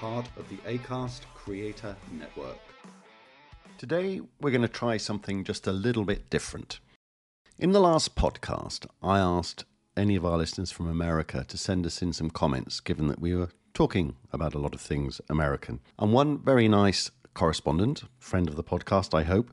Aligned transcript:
part 0.00 0.28
of 0.36 0.46
the 0.50 0.56
ACAST 0.68 1.22
Creator 1.34 1.96
Network. 2.12 2.58
Today, 3.78 4.20
we're 4.40 4.50
going 4.50 4.60
to 4.62 4.68
try 4.68 4.98
something 4.98 5.42
just 5.42 5.66
a 5.66 5.72
little 5.72 6.04
bit 6.04 6.28
different. 6.28 6.80
In 7.58 7.72
the 7.72 7.80
last 7.80 8.14
podcast, 8.14 8.86
I 9.02 9.18
asked 9.18 9.64
any 9.96 10.14
of 10.14 10.26
our 10.26 10.36
listeners 10.36 10.70
from 10.70 10.88
America 10.88 11.44
to 11.48 11.56
send 11.56 11.86
us 11.86 12.02
in 12.02 12.12
some 12.12 12.28
comments, 12.28 12.80
given 12.80 13.06
that 13.08 13.20
we 13.20 13.34
were 13.34 13.48
talking 13.72 14.16
about 14.32 14.54
a 14.54 14.58
lot 14.58 14.74
of 14.74 14.82
things 14.82 15.20
American. 15.30 15.80
And 15.98 16.12
one 16.12 16.38
very 16.38 16.68
nice 16.68 17.10
correspondent, 17.32 18.04
friend 18.18 18.48
of 18.48 18.56
the 18.56 18.64
podcast, 18.64 19.18
I 19.18 19.22
hope, 19.22 19.50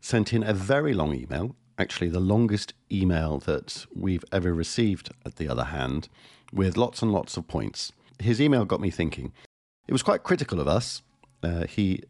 sent 0.00 0.32
in 0.32 0.42
a 0.42 0.54
very 0.54 0.94
long 0.94 1.14
email, 1.14 1.54
actually, 1.78 2.08
the 2.08 2.20
longest 2.20 2.72
email 2.90 3.38
that 3.40 3.84
we've 3.94 4.24
ever 4.32 4.54
received 4.54 5.10
at 5.26 5.36
the 5.36 5.48
other 5.48 5.64
hand, 5.64 6.08
with 6.50 6.78
lots 6.78 7.02
and 7.02 7.12
lots 7.12 7.36
of 7.36 7.46
points 7.46 7.92
his 8.20 8.40
email 8.40 8.64
got 8.64 8.80
me 8.80 8.90
thinking. 8.90 9.32
It 9.86 9.92
was 9.92 10.02
quite 10.02 10.22
critical 10.22 10.60
of 10.60 10.68
us. 10.68 11.02
Uh, 11.42 11.66
he 11.66 12.02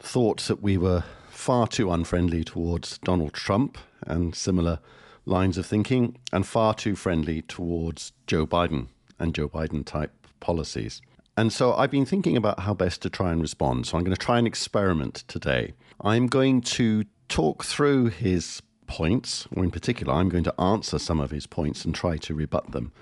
thought 0.00 0.40
that 0.42 0.62
we 0.62 0.76
were 0.76 1.04
far 1.30 1.66
too 1.66 1.90
unfriendly 1.90 2.44
towards 2.44 2.98
Donald 2.98 3.32
Trump 3.32 3.78
and 4.06 4.34
similar 4.34 4.80
lines 5.26 5.56
of 5.56 5.64
thinking, 5.64 6.16
and 6.32 6.46
far 6.46 6.74
too 6.74 6.94
friendly 6.94 7.40
towards 7.42 8.12
Joe 8.26 8.46
Biden 8.46 8.88
and 9.18 9.34
Joe 9.34 9.48
Biden 9.48 9.84
type 9.84 10.12
policies. 10.40 11.00
And 11.36 11.52
so 11.52 11.72
I've 11.74 11.90
been 11.90 12.04
thinking 12.04 12.36
about 12.36 12.60
how 12.60 12.74
best 12.74 13.00
to 13.02 13.10
try 13.10 13.32
and 13.32 13.40
respond. 13.40 13.86
So 13.86 13.96
I'm 13.96 14.04
going 14.04 14.14
to 14.14 14.20
try 14.20 14.38
an 14.38 14.46
experiment 14.46 15.24
today. 15.26 15.72
I'm 16.02 16.26
going 16.26 16.60
to 16.62 17.04
talk 17.28 17.64
through 17.64 18.06
his 18.06 18.60
points, 18.86 19.48
or 19.56 19.64
in 19.64 19.70
particular, 19.70 20.12
I'm 20.12 20.28
going 20.28 20.44
to 20.44 20.60
answer 20.60 20.98
some 20.98 21.20
of 21.20 21.30
his 21.30 21.46
points 21.46 21.84
and 21.84 21.94
try 21.94 22.18
to 22.18 22.34
rebut 22.34 22.72
them, 22.72 22.92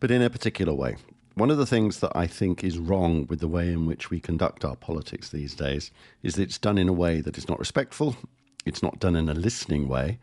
but 0.00 0.10
in 0.10 0.22
a 0.22 0.30
particular 0.30 0.72
way. 0.72 0.96
One 1.36 1.50
of 1.50 1.58
the 1.58 1.66
things 1.66 2.00
that 2.00 2.12
I 2.16 2.26
think 2.26 2.64
is 2.64 2.78
wrong 2.78 3.26
with 3.26 3.40
the 3.40 3.46
way 3.46 3.70
in 3.70 3.84
which 3.84 4.08
we 4.08 4.20
conduct 4.20 4.64
our 4.64 4.74
politics 4.74 5.28
these 5.28 5.54
days 5.54 5.90
is 6.22 6.36
that 6.36 6.44
it's 6.44 6.56
done 6.56 6.78
in 6.78 6.88
a 6.88 6.94
way 6.94 7.20
that 7.20 7.36
is 7.36 7.46
not 7.46 7.58
respectful. 7.58 8.16
It's 8.64 8.82
not 8.82 9.00
done 9.00 9.14
in 9.14 9.28
a 9.28 9.34
listening 9.34 9.86
way. 9.86 10.18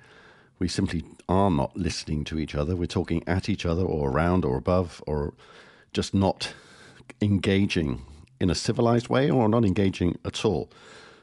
We 0.57 0.67
simply 0.67 1.03
are 1.29 1.51
not 1.51 1.77
listening 1.77 2.23
to 2.23 2.39
each 2.39 2.55
other. 2.55 2.75
We're 2.75 2.87
talking 2.87 3.23
at 3.27 3.47
each 3.47 3.63
other 3.63 3.83
or 3.83 4.09
around 4.09 4.43
or 4.43 4.57
above 4.57 5.03
or 5.05 5.35
just 5.93 6.15
not 6.15 6.51
engaging 7.21 8.01
in 8.39 8.49
a 8.49 8.55
civilized 8.55 9.07
way 9.07 9.29
or 9.29 9.47
not 9.47 9.65
engaging 9.65 10.17
at 10.25 10.43
all. 10.43 10.71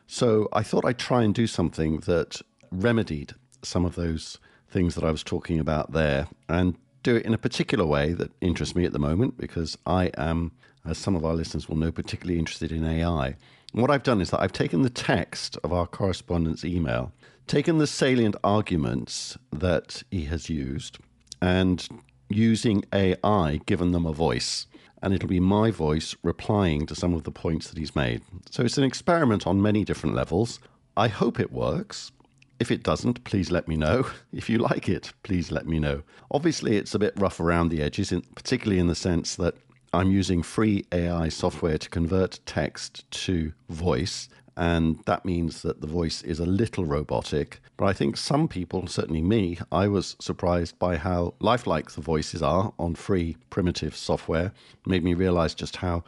So 0.06 0.48
I 0.52 0.62
thought 0.62 0.84
I'd 0.84 1.00
try 1.00 1.24
and 1.24 1.34
do 1.34 1.48
something 1.48 1.98
that 2.06 2.40
remedied 2.70 3.34
some 3.64 3.84
of 3.84 3.96
those 3.96 4.38
things 4.68 4.94
that 4.94 5.02
I 5.02 5.10
was 5.10 5.24
talking 5.24 5.58
about 5.58 5.90
there 5.90 6.28
and 6.48 6.76
do 7.02 7.16
it 7.16 7.24
in 7.24 7.34
a 7.34 7.38
particular 7.38 7.84
way 7.84 8.12
that 8.12 8.30
interests 8.40 8.74
me 8.74 8.84
at 8.84 8.92
the 8.92 8.98
moment 8.98 9.38
because 9.38 9.76
I 9.86 10.10
am, 10.16 10.52
as 10.84 10.98
some 10.98 11.14
of 11.16 11.24
our 11.24 11.34
listeners 11.34 11.68
will 11.68 11.76
know, 11.76 11.92
particularly 11.92 12.38
interested 12.38 12.72
in 12.72 12.84
AI. 12.84 13.36
And 13.72 13.82
what 13.82 13.90
I've 13.90 14.02
done 14.02 14.20
is 14.20 14.30
that 14.30 14.40
I've 14.40 14.52
taken 14.52 14.82
the 14.82 14.90
text 14.90 15.56
of 15.62 15.72
our 15.72 15.86
correspondence 15.86 16.64
email, 16.64 17.12
taken 17.46 17.78
the 17.78 17.86
salient 17.86 18.36
arguments 18.42 19.38
that 19.52 20.02
he 20.10 20.24
has 20.24 20.50
used, 20.50 20.98
and 21.40 21.86
using 22.28 22.84
AI, 22.92 23.60
given 23.66 23.92
them 23.92 24.06
a 24.06 24.12
voice. 24.12 24.66
And 25.02 25.14
it'll 25.14 25.28
be 25.28 25.40
my 25.40 25.70
voice 25.70 26.14
replying 26.22 26.86
to 26.86 26.94
some 26.94 27.14
of 27.14 27.24
the 27.24 27.30
points 27.30 27.68
that 27.68 27.78
he's 27.78 27.96
made. 27.96 28.22
So 28.50 28.64
it's 28.64 28.76
an 28.76 28.84
experiment 28.84 29.46
on 29.46 29.62
many 29.62 29.84
different 29.84 30.14
levels. 30.14 30.60
I 30.96 31.08
hope 31.08 31.40
it 31.40 31.52
works. 31.52 32.12
If 32.60 32.70
it 32.70 32.82
doesn't, 32.82 33.24
please 33.24 33.50
let 33.50 33.66
me 33.66 33.76
know. 33.76 34.06
If 34.32 34.48
you 34.50 34.58
like 34.58 34.88
it, 34.88 35.12
please 35.22 35.50
let 35.50 35.66
me 35.66 35.78
know. 35.80 36.02
Obviously, 36.30 36.76
it's 36.76 36.94
a 36.94 36.98
bit 36.98 37.14
rough 37.16 37.40
around 37.40 37.70
the 37.70 37.82
edges, 37.82 38.12
particularly 38.34 38.78
in 38.78 38.86
the 38.86 38.94
sense 38.94 39.34
that 39.36 39.54
I'm 39.92 40.10
using 40.10 40.42
free 40.42 40.84
AI 40.92 41.30
software 41.30 41.78
to 41.78 41.88
convert 41.88 42.38
text 42.46 43.10
to 43.26 43.52
voice. 43.70 44.28
And 44.56 45.00
that 45.06 45.24
means 45.24 45.62
that 45.62 45.80
the 45.80 45.86
voice 45.86 46.22
is 46.22 46.38
a 46.38 46.46
little 46.46 46.84
robotic. 46.84 47.60
But 47.78 47.86
I 47.86 47.92
think 47.94 48.16
some 48.18 48.46
people, 48.46 48.86
certainly 48.86 49.22
me, 49.22 49.58
I 49.72 49.88
was 49.88 50.16
surprised 50.20 50.78
by 50.78 50.96
how 50.96 51.34
lifelike 51.40 51.90
the 51.92 52.02
voices 52.02 52.42
are 52.42 52.72
on 52.78 52.94
free 52.94 53.36
primitive 53.48 53.96
software. 53.96 54.52
It 54.84 54.86
made 54.86 55.02
me 55.02 55.14
realize 55.14 55.54
just 55.54 55.76
how 55.76 56.04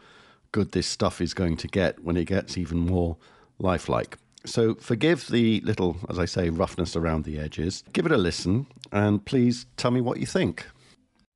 good 0.53 0.73
this 0.73 0.87
stuff 0.87 1.21
is 1.23 1.33
going 1.33 1.57
to 1.57 1.67
get 1.67 2.05
when 2.05 2.17
it 2.17 2.27
gets 2.27 2.59
even 2.59 2.79
more 2.79 3.17
lifelike. 3.59 4.19
So 4.45 4.75
forgive 4.75 5.29
the 5.29 5.61
little, 5.61 5.97
as 6.09 6.19
I 6.19 6.25
say, 6.25 6.51
roughness 6.51 6.97
around 6.97 7.25
the 7.25 7.39
edges. 7.39 7.85
Give 7.93 8.07
it 8.07 8.13
a 8.13 8.17
listen 8.17 8.67
and 8.91 9.25
please 9.25 9.67
tell 9.77 9.91
me 9.91 10.01
what 10.01 10.19
you 10.19 10.27
think. 10.27 10.67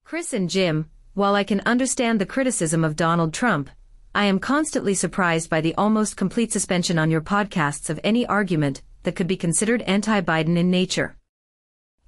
Chris 0.05 0.32
and 0.32 0.50
Jim, 0.50 0.91
while 1.14 1.35
I 1.35 1.44
can 1.44 1.61
understand 1.67 2.20
the 2.20 2.26
criticism 2.26 2.85
of 2.85 2.97
Donald 2.97 3.32
Trump, 3.32 3.70
I 4.14 4.25
am 4.25 4.38
constantly 4.38 4.94
surprised 4.94 5.50
by 5.50 5.61
the 5.61 5.75
almost 5.75 6.17
complete 6.17 6.53
suspension 6.53 6.99
on 6.99 7.11
your 7.11 7.20
podcasts 7.20 7.91
of 7.91 8.00
any 8.03 8.26
argument 8.26 8.82
that 9.03 9.14
could 9.14 9.26
be 9.26 9.37
considered 9.37 9.82
anti-Biden 9.82 10.56
in 10.56 10.70
nature. 10.70 11.17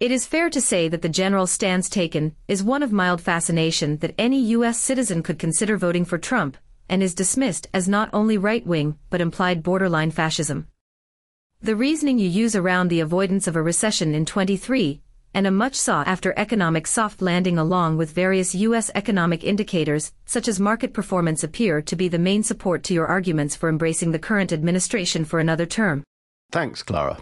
It 0.00 0.10
is 0.10 0.26
fair 0.26 0.48
to 0.50 0.60
say 0.60 0.88
that 0.88 1.02
the 1.02 1.08
general 1.08 1.46
stance 1.46 1.88
taken 1.88 2.34
is 2.46 2.62
one 2.62 2.82
of 2.82 2.92
mild 2.92 3.20
fascination 3.20 3.98
that 3.98 4.14
any 4.16 4.40
U.S. 4.56 4.78
citizen 4.78 5.22
could 5.22 5.38
consider 5.38 5.76
voting 5.76 6.04
for 6.04 6.18
Trump, 6.18 6.56
and 6.88 7.02
is 7.02 7.14
dismissed 7.14 7.66
as 7.74 7.88
not 7.88 8.08
only 8.12 8.38
right-wing 8.38 8.96
but 9.10 9.20
implied 9.20 9.62
borderline 9.62 10.10
fascism. 10.10 10.66
The 11.60 11.74
reasoning 11.74 12.20
you 12.20 12.28
use 12.28 12.54
around 12.54 12.86
the 12.86 13.00
avoidance 13.00 13.48
of 13.48 13.56
a 13.56 13.62
recession 13.62 14.14
in 14.14 14.24
23 14.24 15.02
and 15.34 15.44
a 15.44 15.50
much 15.50 15.74
sought 15.74 16.06
after 16.06 16.32
economic 16.36 16.86
soft 16.86 17.20
landing 17.20 17.58
along 17.58 17.96
with 17.96 18.12
various 18.12 18.54
U.S. 18.54 18.92
economic 18.94 19.42
indicators, 19.42 20.12
such 20.24 20.46
as 20.46 20.60
market 20.60 20.94
performance, 20.94 21.42
appear 21.42 21.82
to 21.82 21.96
be 21.96 22.06
the 22.06 22.18
main 22.18 22.44
support 22.44 22.84
to 22.84 22.94
your 22.94 23.08
arguments 23.08 23.56
for 23.56 23.68
embracing 23.68 24.12
the 24.12 24.20
current 24.20 24.52
administration 24.52 25.24
for 25.24 25.40
another 25.40 25.66
term. 25.66 26.04
Thanks, 26.52 26.84
Clara. 26.84 27.18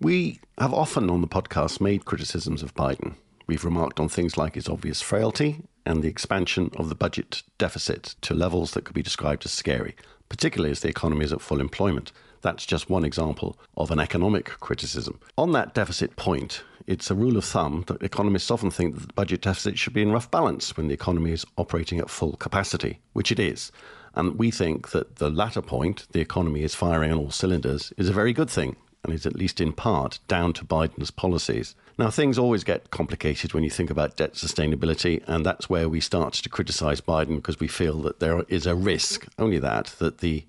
We 0.00 0.40
have 0.58 0.74
often 0.74 1.08
on 1.08 1.20
the 1.20 1.28
podcast 1.28 1.80
made 1.80 2.04
criticisms 2.04 2.64
of 2.64 2.74
Biden. 2.74 3.14
We've 3.46 3.64
remarked 3.64 4.00
on 4.00 4.08
things 4.08 4.36
like 4.36 4.56
his 4.56 4.68
obvious 4.68 5.00
frailty 5.00 5.62
and 5.86 6.02
the 6.02 6.08
expansion 6.08 6.72
of 6.76 6.88
the 6.88 6.96
budget 6.96 7.44
deficit 7.56 8.16
to 8.22 8.34
levels 8.34 8.72
that 8.72 8.84
could 8.84 8.96
be 8.96 9.02
described 9.02 9.44
as 9.44 9.52
scary, 9.52 9.94
particularly 10.28 10.72
as 10.72 10.80
the 10.80 10.88
economy 10.88 11.24
is 11.24 11.32
at 11.32 11.40
full 11.40 11.60
employment. 11.60 12.10
That's 12.42 12.66
just 12.66 12.90
one 12.90 13.04
example 13.04 13.58
of 13.76 13.90
an 13.90 14.00
economic 14.00 14.46
criticism. 14.46 15.20
On 15.36 15.52
that 15.52 15.74
deficit 15.74 16.16
point, 16.16 16.62
it's 16.86 17.10
a 17.10 17.14
rule 17.14 17.36
of 17.36 17.44
thumb 17.44 17.84
that 17.88 18.02
economists 18.02 18.50
often 18.50 18.70
think 18.70 18.94
that 18.94 19.06
the 19.08 19.12
budget 19.14 19.42
deficit 19.42 19.78
should 19.78 19.92
be 19.92 20.02
in 20.02 20.12
rough 20.12 20.30
balance 20.30 20.76
when 20.76 20.88
the 20.88 20.94
economy 20.94 21.32
is 21.32 21.44
operating 21.58 21.98
at 21.98 22.10
full 22.10 22.36
capacity, 22.36 23.00
which 23.12 23.32
it 23.32 23.38
is. 23.38 23.72
And 24.14 24.38
we 24.38 24.50
think 24.50 24.90
that 24.90 25.16
the 25.16 25.30
latter 25.30 25.62
point, 25.62 26.06
the 26.12 26.20
economy 26.20 26.62
is 26.62 26.74
firing 26.74 27.12
on 27.12 27.18
all 27.18 27.30
cylinders, 27.30 27.92
is 27.96 28.08
a 28.08 28.14
very 28.14 28.32
good 28.32 28.48
thing 28.48 28.76
and 29.06 29.14
is 29.14 29.26
at 29.26 29.36
least 29.36 29.60
in 29.60 29.72
part 29.72 30.18
down 30.26 30.52
to 30.52 30.64
Biden's 30.64 31.10
policies. 31.10 31.76
Now, 31.96 32.10
things 32.10 32.38
always 32.38 32.64
get 32.64 32.90
complicated 32.90 33.54
when 33.54 33.62
you 33.62 33.70
think 33.70 33.88
about 33.88 34.16
debt 34.16 34.34
sustainability, 34.34 35.22
and 35.26 35.46
that's 35.46 35.70
where 35.70 35.88
we 35.88 36.00
start 36.00 36.34
to 36.34 36.48
criticize 36.48 37.00
Biden 37.00 37.36
because 37.36 37.60
we 37.60 37.68
feel 37.68 38.02
that 38.02 38.20
there 38.20 38.42
is 38.48 38.66
a 38.66 38.74
risk, 38.74 39.26
only 39.38 39.58
that, 39.60 39.94
that 39.98 40.18
the 40.18 40.44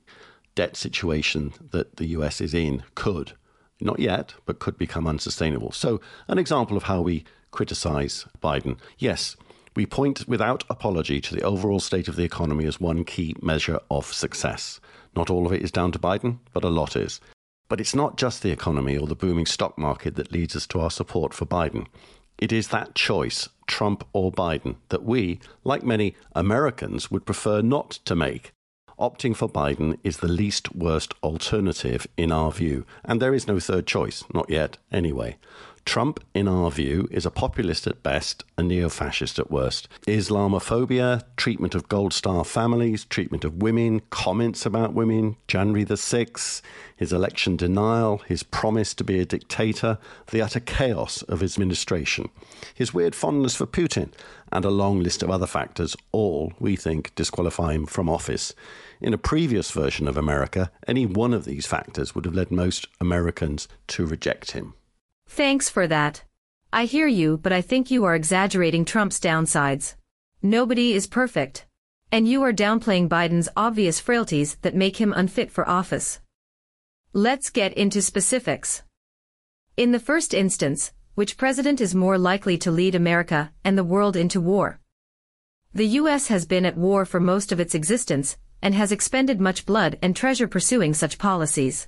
debt 0.58 0.76
situation 0.76 1.54
that 1.70 1.98
the 1.98 2.08
US 2.18 2.42
is 2.42 2.54
in 2.56 2.84
could, 2.96 3.34
not 3.80 4.00
yet, 4.00 4.34
but 4.48 4.58
could 4.58 4.76
become 4.76 5.08
unsustainable. 5.08 5.72
So, 5.72 6.02
an 6.28 6.40
example 6.40 6.76
of 6.76 6.84
how 6.84 7.02
we 7.02 7.26
criticize 7.52 8.26
Biden. 8.42 8.78
Yes, 8.98 9.38
we 9.76 9.86
point 9.86 10.28
without 10.28 10.64
apology 10.68 11.22
to 11.22 11.36
the 11.36 11.44
overall 11.44 11.80
state 11.80 12.08
of 12.08 12.16
the 12.16 12.24
economy 12.24 12.66
as 12.66 12.82
one 12.82 13.04
key 13.04 13.36
measure 13.40 13.80
of 13.92 14.12
success. 14.12 14.80
Not 15.16 15.30
all 15.30 15.46
of 15.46 15.54
it 15.54 15.62
is 15.62 15.72
down 15.72 15.92
to 15.92 16.00
Biden, 16.00 16.40
but 16.54 16.64
a 16.64 16.70
lot 16.70 16.96
is. 16.96 17.22
But 17.70 17.80
it's 17.80 17.94
not 17.94 18.18
just 18.18 18.42
the 18.42 18.52
economy 18.52 18.98
or 18.98 19.06
the 19.06 19.16
booming 19.16 19.46
stock 19.46 19.78
market 19.78 20.16
that 20.16 20.32
leads 20.32 20.56
us 20.56 20.66
to 20.68 20.80
our 20.80 20.90
support 20.90 21.36
for 21.36 21.46
Biden. 21.46 21.86
It 22.40 22.52
is 22.52 22.70
that 22.70 22.96
choice, 22.96 23.50
Trump 23.68 24.04
or 24.12 24.32
Biden, 24.32 24.78
that 24.90 25.04
we, 25.04 25.40
like 25.64 25.84
many 25.84 26.16
Americans, 26.34 27.12
would 27.12 27.28
prefer 27.28 27.62
not 27.62 27.92
to 28.06 28.16
make. 28.16 28.54
Opting 29.00 29.36
for 29.36 29.48
Biden 29.48 30.00
is 30.04 30.18
the 30.18 30.28
least 30.28 30.76
worst 30.76 31.14
alternative 31.22 32.08
in 32.18 32.32
our 32.32 32.52
view, 32.52 32.84
and 33.06 33.22
there 33.22 33.36
is 33.36 33.48
no 33.48 33.60
third 33.60 33.86
choice, 33.86 34.24
not 34.34 34.50
yet, 34.50 34.78
anyway. 34.92 35.38
Trump, 35.86 36.20
in 36.34 36.48
our 36.48 36.72
view, 36.72 37.08
is 37.12 37.24
a 37.24 37.32
populist 37.32 37.86
at 37.86 38.02
best, 38.02 38.44
a 38.58 38.64
neo 38.64 38.90
fascist 38.90 39.38
at 39.38 39.52
worst. 39.52 39.88
Islamophobia, 40.08 41.24
treatment 41.38 41.76
of 41.76 41.88
Gold 41.88 42.12
Star 42.12 42.44
families, 42.44 43.06
treatment 43.06 43.46
of 43.46 43.62
women, 43.62 44.02
comments 44.10 44.66
about 44.66 44.96
women, 44.96 45.38
January 45.48 45.84
the 45.84 45.94
6th, 45.94 46.64
his 46.96 47.14
election 47.14 47.56
denial, 47.56 48.18
his 48.26 48.42
promise 48.42 48.96
to 48.96 49.04
be 49.04 49.20
a 49.20 49.26
dictator, 49.26 50.00
the 50.32 50.42
utter 50.42 50.60
chaos 50.60 51.22
of 51.22 51.42
his 51.42 51.56
administration, 51.56 52.30
his 52.74 52.96
weird 52.96 53.14
fondness 53.14 53.56
for 53.56 53.68
Putin, 53.68 54.12
and 54.52 54.66
a 54.66 54.72
long 54.72 55.02
list 55.02 55.22
of 55.22 55.30
other 55.30 55.48
factors, 55.48 55.96
all, 56.12 56.52
we 56.60 56.76
think, 56.76 57.14
disqualify 57.14 57.74
him 57.74 57.86
from 57.86 58.10
office. 58.10 58.56
In 59.00 59.14
a 59.14 59.18
previous 59.18 59.70
version 59.70 60.08
of 60.08 60.18
America, 60.18 60.72
any 60.88 61.06
one 61.06 61.34
of 61.34 61.46
these 61.46 61.68
factors 61.68 62.16
would 62.16 62.26
have 62.26 62.34
led 62.34 62.52
most 62.52 62.88
Americans 63.00 63.68
to 63.88 64.06
reject 64.06 64.52
him. 64.52 64.74
Thanks 65.28 65.70
for 65.70 65.88
that. 65.88 66.24
I 66.74 66.86
hear 66.86 67.08
you, 67.08 67.38
but 67.38 67.54
I 67.54 67.62
think 67.62 67.92
you 67.92 68.06
are 68.06 68.16
exaggerating 68.16 68.86
Trump's 68.86 69.20
downsides. 69.20 69.96
Nobody 70.42 70.94
is 70.94 71.06
perfect. 71.06 71.66
And 72.12 72.28
you 72.28 72.42
are 72.42 72.54
downplaying 72.54 73.10
Biden's 73.10 73.50
obvious 73.56 74.00
frailties 74.00 74.56
that 74.62 74.76
make 74.76 74.98
him 74.98 75.14
unfit 75.14 75.52
for 75.52 75.68
office. 75.70 76.20
Let's 77.14 77.50
get 77.50 77.74
into 77.74 78.02
specifics. 78.02 78.84
In 79.76 79.92
the 79.92 80.00
first 80.00 80.34
instance, 80.34 80.92
which 81.14 81.38
president 81.38 81.82
is 81.82 81.94
more 81.94 82.18
likely 82.18 82.58
to 82.60 82.72
lead 82.72 82.96
America 82.96 83.52
and 83.64 83.78
the 83.78 83.84
world 83.84 84.16
into 84.16 84.42
war? 84.42 84.80
The 85.74 85.88
U.S. 86.00 86.28
has 86.30 86.46
been 86.46 86.66
at 86.66 86.78
war 86.78 87.06
for 87.06 87.20
most 87.20 87.52
of 87.52 87.60
its 87.60 87.76
existence 87.76 88.38
and 88.62 88.74
has 88.76 88.92
expended 88.92 89.40
much 89.40 89.66
blood 89.66 89.98
and 90.02 90.16
treasure 90.16 90.48
pursuing 90.48 90.94
such 90.94 91.18
policies. 91.18 91.88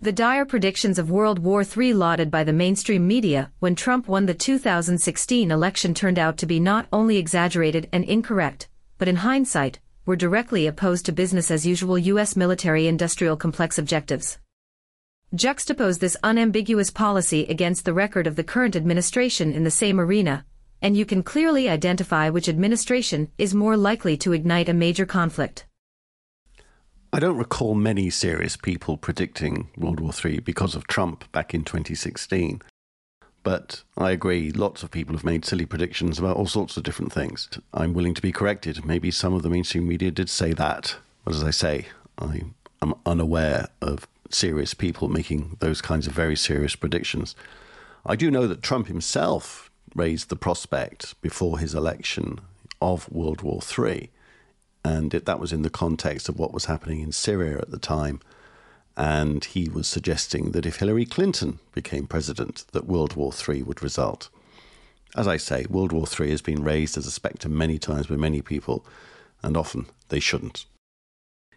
The 0.00 0.12
dire 0.12 0.44
predictions 0.44 0.98
of 0.98 1.10
World 1.10 1.38
War 1.38 1.62
III 1.62 1.94
lauded 1.94 2.30
by 2.30 2.44
the 2.44 2.52
mainstream 2.52 3.06
media 3.06 3.50
when 3.60 3.74
Trump 3.74 4.06
won 4.06 4.26
the 4.26 4.34
2016 4.34 5.50
election 5.50 5.94
turned 5.94 6.18
out 6.18 6.36
to 6.38 6.46
be 6.46 6.60
not 6.60 6.86
only 6.92 7.16
exaggerated 7.16 7.88
and 7.92 8.04
incorrect, 8.04 8.68
but 8.98 9.08
in 9.08 9.16
hindsight, 9.16 9.80
were 10.04 10.16
directly 10.16 10.66
opposed 10.66 11.06
to 11.06 11.12
business 11.12 11.50
as 11.50 11.66
usual 11.66 11.96
U.S. 11.96 12.36
military 12.36 12.86
industrial 12.86 13.36
complex 13.36 13.78
objectives. 13.78 14.38
Juxtapose 15.34 15.98
this 15.98 16.16
unambiguous 16.22 16.90
policy 16.90 17.46
against 17.46 17.84
the 17.84 17.94
record 17.94 18.26
of 18.26 18.36
the 18.36 18.44
current 18.44 18.76
administration 18.76 19.52
in 19.52 19.64
the 19.64 19.70
same 19.70 19.98
arena, 19.98 20.44
and 20.84 20.98
you 20.98 21.06
can 21.06 21.22
clearly 21.22 21.66
identify 21.66 22.28
which 22.28 22.46
administration 22.46 23.30
is 23.38 23.54
more 23.54 23.74
likely 23.74 24.18
to 24.18 24.34
ignite 24.34 24.68
a 24.68 24.74
major 24.74 25.06
conflict. 25.06 25.64
I 27.10 27.18
don't 27.20 27.38
recall 27.38 27.74
many 27.74 28.10
serious 28.10 28.54
people 28.54 28.98
predicting 28.98 29.70
World 29.78 29.98
War 29.98 30.12
III 30.12 30.40
because 30.40 30.74
of 30.74 30.86
Trump 30.86 31.32
back 31.32 31.54
in 31.54 31.64
2016. 31.64 32.60
But 33.42 33.82
I 33.96 34.10
agree, 34.10 34.52
lots 34.52 34.82
of 34.82 34.90
people 34.90 35.14
have 35.14 35.24
made 35.24 35.46
silly 35.46 35.64
predictions 35.64 36.18
about 36.18 36.36
all 36.36 36.46
sorts 36.46 36.76
of 36.76 36.82
different 36.82 37.12
things. 37.12 37.48
I'm 37.72 37.94
willing 37.94 38.14
to 38.14 38.22
be 38.22 38.32
corrected. 38.32 38.84
Maybe 38.84 39.10
some 39.10 39.32
of 39.32 39.42
the 39.42 39.50
mainstream 39.50 39.88
media 39.88 40.10
did 40.10 40.28
say 40.28 40.52
that. 40.52 40.96
But 41.24 41.34
as 41.34 41.42
I 41.42 41.50
say, 41.50 41.86
I 42.18 42.42
am 42.82 42.94
unaware 43.06 43.68
of 43.80 44.06
serious 44.28 44.74
people 44.74 45.08
making 45.08 45.56
those 45.60 45.80
kinds 45.80 46.06
of 46.06 46.12
very 46.12 46.36
serious 46.36 46.76
predictions. 46.76 47.34
I 48.04 48.16
do 48.16 48.30
know 48.30 48.46
that 48.46 48.60
Trump 48.60 48.88
himself 48.88 49.70
raised 49.94 50.28
the 50.28 50.36
prospect 50.36 51.20
before 51.22 51.58
his 51.58 51.74
election 51.74 52.40
of 52.80 53.10
World 53.10 53.42
War 53.42 53.60
III 53.78 54.10
and 54.84 55.14
it, 55.14 55.24
that 55.24 55.40
was 55.40 55.52
in 55.52 55.62
the 55.62 55.70
context 55.70 56.28
of 56.28 56.38
what 56.38 56.52
was 56.52 56.66
happening 56.66 57.00
in 57.00 57.10
Syria 57.10 57.58
at 57.58 57.70
the 57.70 57.78
time. 57.78 58.20
And 58.96 59.44
he 59.44 59.68
was 59.68 59.88
suggesting 59.88 60.52
that 60.52 60.66
if 60.66 60.76
Hillary 60.76 61.06
Clinton 61.06 61.58
became 61.72 62.06
president, 62.06 62.64
that 62.72 62.86
World 62.86 63.16
War 63.16 63.32
III 63.32 63.62
would 63.62 63.82
result. 63.82 64.28
As 65.16 65.26
I 65.26 65.36
say, 65.36 65.64
World 65.68 65.92
War 65.92 66.06
III 66.06 66.30
has 66.30 66.42
been 66.42 66.62
raised 66.62 66.98
as 66.98 67.06
a 67.06 67.10
spectre 67.10 67.48
many 67.48 67.78
times 67.78 68.08
by 68.08 68.16
many 68.16 68.42
people, 68.42 68.84
and 69.42 69.56
often 69.56 69.86
they 70.10 70.20
shouldn't. 70.20 70.66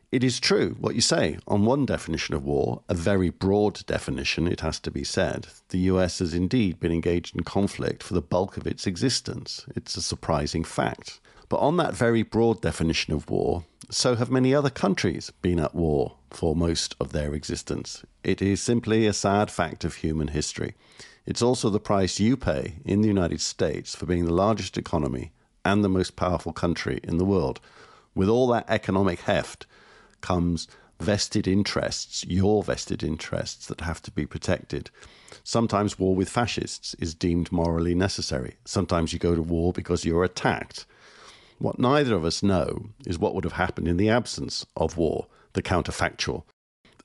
It 0.09 0.23
is 0.23 0.39
true 0.39 0.77
what 0.79 0.95
you 0.95 1.01
say. 1.01 1.37
On 1.47 1.65
one 1.65 1.85
definition 1.85 2.33
of 2.33 2.45
war, 2.45 2.81
a 2.87 2.93
very 2.93 3.29
broad 3.29 3.85
definition, 3.87 4.47
it 4.47 4.61
has 4.61 4.79
to 4.79 4.91
be 4.91 5.03
said, 5.03 5.47
the 5.67 5.79
US 5.79 6.19
has 6.19 6.33
indeed 6.33 6.79
been 6.79 6.93
engaged 6.93 7.35
in 7.35 7.43
conflict 7.43 8.01
for 8.01 8.13
the 8.13 8.21
bulk 8.21 8.55
of 8.55 8.65
its 8.65 8.87
existence. 8.87 9.65
It's 9.75 9.97
a 9.97 10.01
surprising 10.01 10.63
fact. 10.63 11.19
But 11.49 11.57
on 11.57 11.75
that 11.77 11.93
very 11.93 12.23
broad 12.23 12.61
definition 12.61 13.13
of 13.13 13.29
war, 13.29 13.65
so 13.89 14.15
have 14.15 14.31
many 14.31 14.55
other 14.55 14.69
countries 14.69 15.29
been 15.41 15.59
at 15.59 15.75
war 15.75 16.15
for 16.31 16.55
most 16.55 16.95
of 17.01 17.11
their 17.11 17.33
existence. 17.33 18.05
It 18.23 18.41
is 18.41 18.61
simply 18.61 19.07
a 19.07 19.13
sad 19.13 19.51
fact 19.51 19.83
of 19.83 19.95
human 19.95 20.29
history. 20.29 20.75
It's 21.25 21.41
also 21.41 21.69
the 21.69 21.81
price 21.81 22.17
you 22.17 22.37
pay 22.37 22.75
in 22.85 23.01
the 23.01 23.09
United 23.09 23.41
States 23.41 23.93
for 23.93 24.05
being 24.05 24.23
the 24.23 24.33
largest 24.33 24.77
economy 24.77 25.33
and 25.65 25.83
the 25.83 25.89
most 25.89 26.15
powerful 26.15 26.53
country 26.53 27.01
in 27.03 27.17
the 27.17 27.25
world. 27.25 27.59
With 28.15 28.29
all 28.29 28.47
that 28.47 28.69
economic 28.69 29.19
heft 29.19 29.67
comes 30.21 30.67
vested 30.99 31.47
interests, 31.47 32.25
your 32.27 32.63
vested 32.63 33.03
interests 33.03 33.67
that 33.67 33.81
have 33.81 34.01
to 34.01 34.11
be 34.11 34.25
protected. 34.25 34.89
Sometimes 35.43 35.99
war 35.99 36.15
with 36.15 36.29
fascists 36.29 36.95
is 36.95 37.13
deemed 37.13 37.51
morally 37.51 37.93
necessary. 37.93 38.55
Sometimes 38.65 39.13
you 39.13 39.19
go 39.19 39.35
to 39.35 39.41
war 39.41 39.71
because 39.73 40.05
you're 40.05 40.23
attacked. 40.23 40.85
What 41.59 41.79
neither 41.79 42.15
of 42.15 42.25
us 42.25 42.43
know 42.43 42.89
is 43.05 43.17
what 43.17 43.33
would 43.33 43.43
have 43.43 43.53
happened 43.53 43.87
in 43.87 43.97
the 43.97 44.09
absence 44.09 44.65
of 44.75 44.97
war, 44.97 45.27
the 45.53 45.61
counterfactual. 45.61 46.43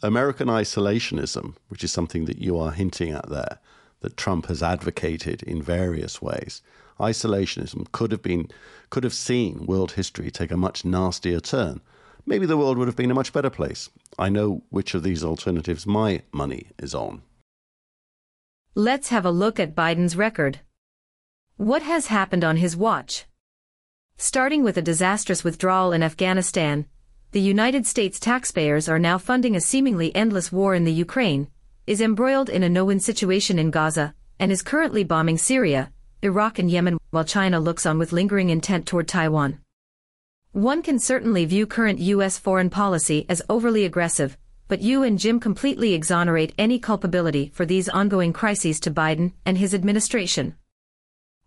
American 0.02 0.49
isolationism, 0.49 1.54
which 1.69 1.85
is 1.85 1.92
something 1.92 2.25
that 2.25 2.38
you 2.38 2.59
are 2.59 2.73
hinting 2.73 3.12
at 3.12 3.28
there, 3.28 3.59
that 4.00 4.16
Trump 4.16 4.47
has 4.47 4.62
advocated 4.62 5.42
in 5.45 5.62
various 5.62 6.21
ways. 6.21 6.61
Isolationism 6.99 7.90
could 7.92 8.11
have 8.12 8.23
been 8.23 8.49
could 8.90 9.04
have 9.04 9.14
seen 9.14 9.64
world 9.64 9.92
history 9.92 10.31
take 10.31 10.50
a 10.50 10.57
much 10.57 10.85
nastier 10.85 11.40
turn. 11.40 11.81
Maybe 12.25 12.47
the 12.47 12.57
world 12.57 12.79
would 12.79 12.88
have 12.88 12.97
been 12.97 13.11
a 13.11 13.14
much 13.14 13.33
better 13.33 13.50
place. 13.50 13.91
I 14.19 14.29
know 14.29 14.62
which 14.71 14.95
of 14.95 15.02
these 15.02 15.25
alternatives 15.25 15.87
my 15.87 16.23
money 16.33 16.69
is 16.79 16.95
on. 16.95 17.23
Let's 18.75 19.09
have 19.09 19.25
a 19.25 19.31
look 19.31 19.61
at 19.61 19.75
Biden's 19.75 20.17
record. 20.17 20.61
What 21.57 21.83
has 21.83 22.07
happened 22.07 22.45
on 22.45 22.57
his 22.57 22.76
watch? 22.76 23.26
Starting 24.17 24.62
with 24.62 24.76
a 24.76 24.83
disastrous 24.83 25.43
withdrawal 25.45 25.93
in 25.93 26.02
Afghanistan, 26.02 26.87
the 27.33 27.41
United 27.41 27.87
States 27.87 28.21
taxpayers 28.21 28.88
are 28.88 28.99
now 28.99 29.19
funding 29.19 29.57
a 29.57 29.61
seemingly 29.61 30.14
endless 30.14 30.52
war 30.52 30.75
in 30.75 30.85
the 30.85 30.93
Ukraine, 30.93 31.49
is 31.87 32.00
embroiled 32.00 32.49
in 32.49 32.62
a 32.62 32.69
no-win 32.69 33.00
situation 33.00 33.59
in 33.59 33.71
Gaza, 33.71 34.14
and 34.38 34.52
is 34.52 34.62
currently 34.62 35.02
bombing 35.02 35.38
Syria, 35.38 35.91
Iraq 36.23 36.59
and 36.59 36.71
Yemen 36.71 36.99
while 37.11 37.25
China 37.25 37.59
looks 37.59 37.87
on 37.87 37.99
with 37.99 38.12
lingering 38.12 38.50
intent 38.50 38.87
toward 38.87 39.09
Taiwan. 39.09 39.59
One 40.52 40.82
can 40.82 40.99
certainly 40.99 41.47
view 41.47 41.66
current 41.66 41.99
U.S. 41.99 42.37
foreign 42.37 42.68
policy 42.68 43.25
as 43.26 43.40
overly 43.49 43.87
aggressive, 43.87 44.37
but 44.68 44.82
you 44.82 45.02
and 45.02 45.18
Jim 45.18 45.40
completely 45.40 45.94
exonerate 45.94 46.52
any 46.59 46.78
culpability 46.78 47.50
for 47.54 47.64
these 47.64 47.88
ongoing 47.88 48.35
crises 48.35 48.78
to 48.80 48.90
Biden 48.90 49.32
and 49.47 49.56
his 49.56 49.73
administration. 49.73 50.54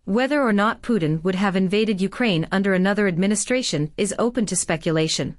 Whether 0.06 0.42
or 0.42 0.52
not 0.52 0.82
Putin 0.82 1.24
would 1.24 1.36
have 1.36 1.56
invaded 1.56 2.02
Ukraine 2.02 2.48
under 2.52 2.74
another 2.74 3.08
administration 3.08 3.92
is 3.96 4.16
open 4.18 4.48
to 4.48 4.56
speculation. 4.56 5.38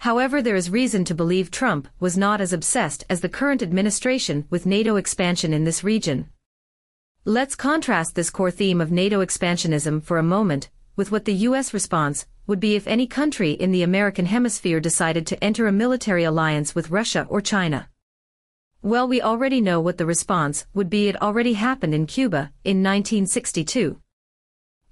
However 0.00 0.42
there 0.42 0.54
is 0.54 0.68
reason 0.68 1.06
to 1.06 1.14
believe 1.14 1.50
Trump 1.50 1.88
was 1.98 2.18
not 2.18 2.42
as 2.42 2.52
obsessed 2.52 3.04
as 3.08 3.22
the 3.22 3.30
current 3.30 3.62
administration 3.62 4.46
with 4.50 4.66
NATO 4.66 4.96
expansion 4.96 5.54
in 5.54 5.64
this 5.64 5.82
region. 5.82 6.28
Let's 7.24 7.54
contrast 7.54 8.14
this 8.14 8.28
core 8.28 8.50
theme 8.50 8.82
of 8.82 8.92
NATO 8.92 9.24
expansionism 9.24 10.02
for 10.02 10.18
a 10.18 10.22
moment 10.22 10.68
with 10.94 11.10
what 11.10 11.24
the 11.24 11.34
U.S. 11.48 11.72
response 11.72 12.26
would 12.46 12.60
be 12.60 12.76
if 12.76 12.86
any 12.86 13.06
country 13.06 13.52
in 13.52 13.72
the 13.72 13.82
American 13.82 14.26
hemisphere 14.26 14.80
decided 14.80 15.26
to 15.26 15.42
enter 15.42 15.66
a 15.66 15.72
military 15.72 16.24
alliance 16.24 16.74
with 16.74 16.90
Russia 16.90 17.26
or 17.28 17.40
China. 17.40 17.88
Well, 18.82 19.08
we 19.08 19.20
already 19.20 19.60
know 19.60 19.80
what 19.80 19.98
the 19.98 20.06
response 20.06 20.66
would 20.72 20.88
be. 20.88 21.08
It 21.08 21.20
already 21.20 21.54
happened 21.54 21.92
in 21.92 22.06
Cuba 22.06 22.52
in 22.62 22.82
1962. 22.82 24.00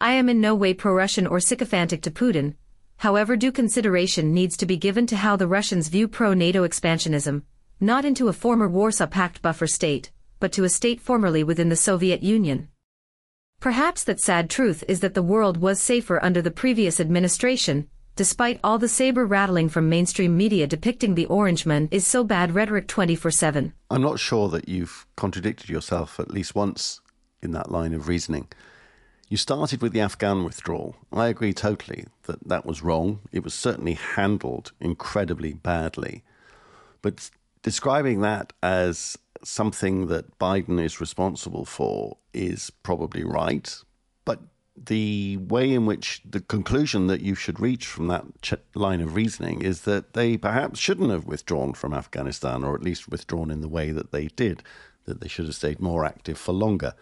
I 0.01 0.15
am 0.15 0.29
in 0.29 0.41
no 0.41 0.55
way 0.55 0.75
pro-Russian 0.75 1.27
or 1.27 1.39
sycophantic 1.39 2.03
to 2.03 2.11
Putin, 2.11 2.57
however 2.97 3.37
due 3.37 3.53
consideration 3.53 4.35
needs 4.35 4.57
to 4.57 4.67
be 4.67 4.77
given 4.77 5.07
to 5.07 5.17
how 5.17 5.37
the 5.37 5.47
Russians 5.47 5.89
view 5.89 6.09
pro-NATO 6.09 6.67
expansionism, 6.67 7.43
not 7.79 8.05
into 8.05 8.29
a 8.29 8.33
former 8.33 8.69
Warsaw 8.69 9.07
Pact 9.07 9.43
buffer 9.43 9.69
state, 9.69 10.11
but 10.41 10.51
to 10.53 10.65
a 10.65 10.69
state 10.69 11.01
formerly 11.01 11.45
within 11.45 11.69
the 11.69 11.77
Soviet 11.77 12.23
Union. 12.23 12.69
Perhaps 13.65 14.05
that 14.05 14.21
sad 14.21 14.51
truth 14.51 14.85
is 14.89 15.01
that 15.01 15.15
the 15.15 15.23
world 15.23 15.57
was 15.57 15.81
safer 15.81 16.23
under 16.23 16.43
the 16.43 16.51
previous 16.51 17.01
administration, 17.01 17.89
despite 18.15 18.61
all 18.63 18.77
the 18.77 18.89
saber 18.89 19.25
rattling 19.25 19.71
from 19.71 19.89
mainstream 19.89 20.37
media 20.37 20.67
depicting 20.67 21.15
the 21.15 21.25
Orangeman 21.29 21.89
is 21.91 22.07
so 22.07 22.25
bad 22.25 22.55
rhetoric 22.55 22.87
24 22.89 23.31
7. 23.31 23.73
I'm 23.91 24.03
not 24.03 24.21
sure 24.21 24.51
that 24.51 24.69
you've 24.69 25.07
contradicted 25.17 25.71
yourself 25.71 26.21
at 26.21 26.31
least 26.31 26.55
once 26.55 27.01
in 27.41 27.53
that 27.53 27.73
line 27.73 27.95
of 27.95 28.07
reasoning. 28.07 28.49
You 29.31 29.39
started 29.39 29.81
with 29.81 29.95
the 29.95 30.01
Afghan 30.03 30.45
withdrawal. 30.45 30.97
I 31.11 31.29
agree 31.29 31.55
totally 31.55 32.05
that 32.25 32.47
that 32.47 32.67
was 32.67 32.83
wrong. 32.83 33.21
It 33.33 33.45
was 33.45 33.55
certainly 33.55 33.95
handled 33.95 34.73
incredibly 34.79 35.55
badly. 35.55 36.23
But 37.01 37.31
describing 37.63 38.21
that 38.21 38.53
as 38.63 39.17
something 39.47 40.07
that 40.07 40.39
Biden 40.39 40.83
is 40.83 41.01
responsible 41.01 41.65
for 41.65 42.17
is 42.33 42.71
probably 42.83 43.25
right 43.25 43.83
but 44.25 44.41
the 44.77 45.37
way 45.37 45.73
in 45.73 45.87
which 45.87 46.21
the 46.29 46.41
conclusion 46.41 47.07
that 47.07 47.21
you 47.21 47.35
should 47.35 47.61
reach 47.61 47.87
from 47.87 48.09
that 48.09 48.25
ch- 48.43 48.55
line 48.75 49.01
of 49.01 49.15
reasoning 49.15 49.63
is 49.63 49.83
that 49.83 50.15
they 50.15 50.37
perhaps 50.37 50.81
shouldn't 50.81 51.11
have 51.11 51.27
withdrawn 51.27 51.75
from 51.75 51.95
Afghanistan, 51.95 52.65
or 52.65 52.75
at 52.75 52.83
least 52.83 53.09
withdrawn 53.09 53.51
in 53.51 53.61
the 53.61 53.69
way 53.69 53.93
that 53.93 54.11
they 54.11 54.27
did, 54.27 54.63
that 55.05 55.21
they 55.21 55.29
should 55.29 55.47
have 55.47 55.55
stayed 55.55 55.81
more 55.81 56.05
active 56.05 56.39
for 56.39 56.53
longer. 56.53 56.95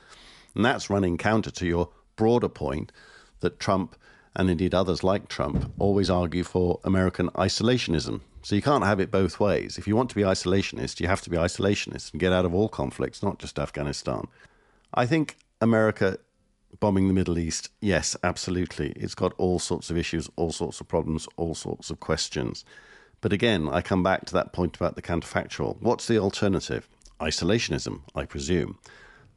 And 0.54 0.64
that's 0.64 0.90
running 0.90 1.16
counter 1.16 1.50
to 1.50 1.66
your 1.66 1.88
broader 2.16 2.48
point 2.48 2.92
that 3.40 3.58
Trump 3.58 3.96
and 4.34 4.50
indeed 4.50 4.74
others 4.74 5.04
like 5.04 5.28
Trump 5.28 5.72
always 5.78 6.10
argue 6.10 6.44
for 6.44 6.80
American 6.84 7.28
isolationism. 7.30 8.20
So 8.42 8.54
you 8.54 8.62
can't 8.62 8.84
have 8.84 8.98
it 8.98 9.10
both 9.10 9.38
ways. 9.38 9.78
If 9.78 9.86
you 9.86 9.94
want 9.94 10.08
to 10.10 10.16
be 10.16 10.22
isolationist, 10.22 11.00
you 11.00 11.06
have 11.06 11.22
to 11.22 11.30
be 11.30 11.36
isolationist 11.36 12.12
and 12.12 12.20
get 12.20 12.32
out 12.32 12.44
of 12.44 12.54
all 12.54 12.68
conflicts, 12.68 13.22
not 13.22 13.38
just 13.38 13.58
Afghanistan. 13.58 14.26
I 14.94 15.06
think 15.06 15.36
America 15.60 16.18
bombing 16.80 17.06
the 17.06 17.14
Middle 17.14 17.38
East, 17.38 17.70
yes, 17.80 18.16
absolutely. 18.24 18.90
It's 18.96 19.14
got 19.14 19.34
all 19.36 19.58
sorts 19.58 19.90
of 19.90 19.96
issues, 19.96 20.28
all 20.36 20.52
sorts 20.52 20.80
of 20.80 20.88
problems, 20.88 21.28
all 21.36 21.54
sorts 21.54 21.90
of 21.90 22.00
questions. 22.00 22.64
But 23.20 23.32
again, 23.32 23.68
I 23.68 23.82
come 23.82 24.02
back 24.02 24.24
to 24.26 24.32
that 24.34 24.52
point 24.52 24.76
about 24.76 24.96
the 24.96 25.02
counterfactual. 25.02 25.76
What's 25.80 26.08
the 26.08 26.18
alternative? 26.18 26.88
Isolationism, 27.20 28.00
I 28.14 28.24
presume. 28.24 28.78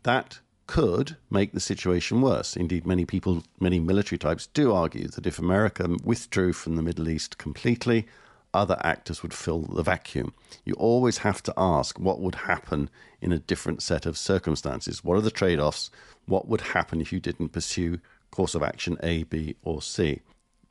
That 0.03 0.39
could 0.67 1.17
make 1.29 1.53
the 1.53 1.59
situation 1.59 2.21
worse. 2.21 2.55
Indeed, 2.55 2.85
many 2.85 3.05
people, 3.05 3.43
many 3.59 3.79
military 3.79 4.17
types 4.17 4.47
do 4.47 4.73
argue 4.73 5.07
that 5.09 5.27
if 5.27 5.39
America 5.39 5.87
withdrew 6.03 6.53
from 6.53 6.75
the 6.75 6.81
Middle 6.81 7.09
East 7.09 7.37
completely, 7.37 8.07
other 8.53 8.77
actors 8.83 9.21
would 9.21 9.33
fill 9.33 9.61
the 9.61 9.83
vacuum. 9.83 10.33
You 10.63 10.73
always 10.75 11.19
have 11.19 11.43
to 11.43 11.53
ask 11.57 11.99
what 11.99 12.21
would 12.21 12.35
happen 12.35 12.89
in 13.21 13.31
a 13.31 13.39
different 13.39 13.83
set 13.83 14.05
of 14.05 14.17
circumstances. 14.17 15.03
What 15.03 15.17
are 15.17 15.21
the 15.21 15.31
trade 15.31 15.59
offs? 15.59 15.91
What 16.25 16.47
would 16.47 16.61
happen 16.61 17.01
if 17.01 17.11
you 17.11 17.19
didn't 17.19 17.49
pursue 17.49 17.99
course 18.31 18.55
of 18.55 18.63
action 18.63 18.97
A, 19.03 19.23
B, 19.23 19.55
or 19.63 19.81
C? 19.81 20.21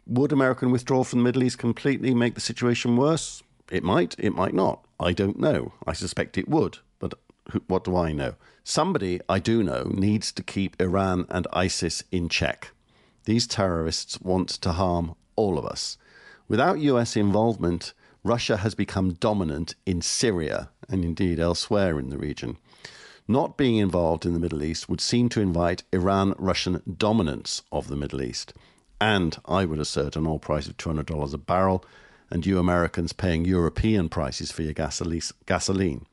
Would 0.06 0.32
American 0.32 0.70
withdrawal 0.70 1.04
from 1.04 1.20
the 1.20 1.24
Middle 1.24 1.44
East 1.44 1.58
completely 1.58 2.14
make 2.14 2.34
the 2.34 2.40
situation 2.40 2.96
worse? 2.96 3.42
It 3.70 3.84
might, 3.84 4.14
it 4.18 4.34
might 4.34 4.54
not. 4.54 4.84
I 5.00 5.12
don't 5.12 5.38
know. 5.38 5.72
I 5.86 5.92
suspect 5.92 6.38
it 6.38 6.48
would, 6.48 6.78
what 7.66 7.84
do 7.84 7.96
I 7.96 8.12
know? 8.12 8.34
Somebody 8.62 9.20
I 9.28 9.38
do 9.38 9.62
know 9.62 9.90
needs 9.92 10.32
to 10.32 10.42
keep 10.42 10.80
Iran 10.80 11.26
and 11.28 11.46
ISIS 11.52 12.02
in 12.10 12.28
check. 12.28 12.70
These 13.24 13.46
terrorists 13.46 14.20
want 14.20 14.48
to 14.48 14.72
harm 14.72 15.14
all 15.36 15.58
of 15.58 15.64
us. 15.64 15.98
Without 16.48 16.78
US 16.78 17.16
involvement, 17.16 17.92
Russia 18.22 18.58
has 18.58 18.74
become 18.74 19.14
dominant 19.14 19.74
in 19.84 20.00
Syria 20.00 20.70
and 20.88 21.04
indeed 21.04 21.38
elsewhere 21.38 21.98
in 21.98 22.10
the 22.10 22.18
region. 22.18 22.56
Not 23.28 23.56
being 23.56 23.76
involved 23.76 24.26
in 24.26 24.34
the 24.34 24.38
Middle 24.38 24.62
East 24.62 24.88
would 24.88 25.00
seem 25.00 25.28
to 25.30 25.40
invite 25.40 25.82
Iran 25.92 26.34
Russian 26.38 26.82
dominance 26.98 27.62
of 27.72 27.88
the 27.88 27.96
Middle 27.96 28.22
East. 28.22 28.52
And 29.00 29.38
I 29.46 29.64
would 29.64 29.78
assert 29.78 30.16
an 30.16 30.26
oil 30.26 30.38
price 30.38 30.66
of 30.66 30.76
$200 30.76 31.32
a 31.32 31.38
barrel, 31.38 31.84
and 32.30 32.44
you 32.44 32.58
Americans 32.58 33.12
paying 33.12 33.44
European 33.44 34.08
prices 34.08 34.52
for 34.52 34.62
your 34.62 34.74
gasoline. 34.74 36.06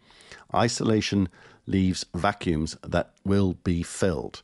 Isolation 0.54 1.30
leaves 1.68 2.06
vacuums 2.14 2.78
that 2.84 3.12
will 3.24 3.54
be 3.64 3.84
filled. 3.84 4.42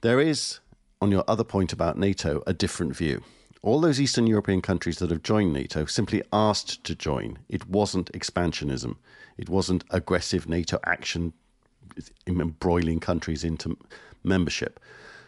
There 0.00 0.20
is, 0.20 0.60
on 1.00 1.10
your 1.10 1.24
other 1.26 1.44
point 1.44 1.72
about 1.72 1.98
NATO, 1.98 2.42
a 2.46 2.52
different 2.52 2.94
view. 2.96 3.22
All 3.62 3.80
those 3.80 4.00
Eastern 4.00 4.26
European 4.26 4.60
countries 4.60 4.98
that 4.98 5.10
have 5.10 5.22
joined 5.22 5.52
NATO 5.52 5.86
simply 5.86 6.22
asked 6.32 6.84
to 6.84 6.94
join. 6.94 7.38
It 7.48 7.66
wasn't 7.66 8.12
expansionism. 8.12 8.96
It 9.38 9.48
wasn't 9.48 9.84
aggressive 9.90 10.48
NATO 10.48 10.78
action 10.84 11.32
embroiling 12.26 13.00
countries 13.00 13.44
into 13.44 13.78
membership. 14.22 14.78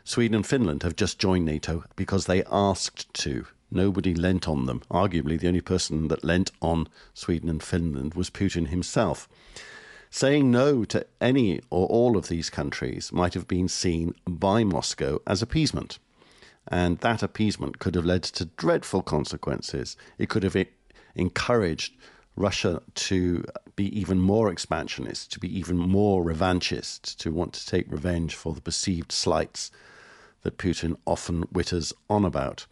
Sweden 0.05 0.37
and 0.37 0.47
Finland 0.47 0.83
have 0.83 0.97
just 0.97 1.19
joined 1.19 1.47
NATO 1.47 1.85
because 1.97 2.27
they 2.27 2.45
asked 2.45 3.13
to. 3.15 3.47
Nobody 3.71 4.15
lent 4.15 4.47
on 4.47 4.67
them. 4.67 4.83
Arguably, 4.91 5.39
the 5.41 5.49
only 5.49 5.61
person 5.61 6.09
that 6.09 6.25
lent 6.25 6.53
on 6.61 6.89
Sweden 7.15 7.49
and 7.49 7.63
Finland 7.63 8.15
was 8.15 8.31
Putin 8.31 8.69
himself. 8.69 9.29
Saying 10.11 10.51
no 10.51 10.85
to 10.85 11.07
any 11.21 11.61
or 11.71 11.87
all 11.89 12.17
of 12.17 12.29
these 12.29 12.51
countries 12.51 13.13
might 13.13 13.35
have 13.35 13.49
been 13.49 13.69
seen 13.69 14.15
by 14.27 14.65
Moscow 14.65 15.21
as 15.27 15.43
appeasement. 15.43 15.99
And 16.69 16.99
that 16.99 17.23
appeasement 17.23 17.79
could 17.79 17.95
have 17.95 18.05
led 18.05 18.23
to 18.25 18.47
dreadful 18.47 19.03
consequences. 19.03 19.97
It 20.19 20.29
could 20.29 20.43
have 20.43 20.57
encouraged 21.15 21.95
Russia 22.37 22.83
to 22.95 23.45
be 23.77 23.99
even 23.99 24.21
more 24.21 24.51
expansionist, 24.51 25.33
to 25.33 25.41
be 25.41 25.59
even 25.59 25.77
more 25.77 26.25
revanchist, 26.25 27.17
to 27.17 27.33
want 27.33 27.53
to 27.55 27.67
take 27.67 27.91
revenge 27.91 28.35
for 28.35 28.53
the 28.53 28.61
perceived 28.61 29.13
slights 29.13 29.71
that 30.43 30.59
Putin 30.59 30.97
often 31.07 31.45
witters 31.47 31.93
on 32.09 32.25
about. 32.25 32.67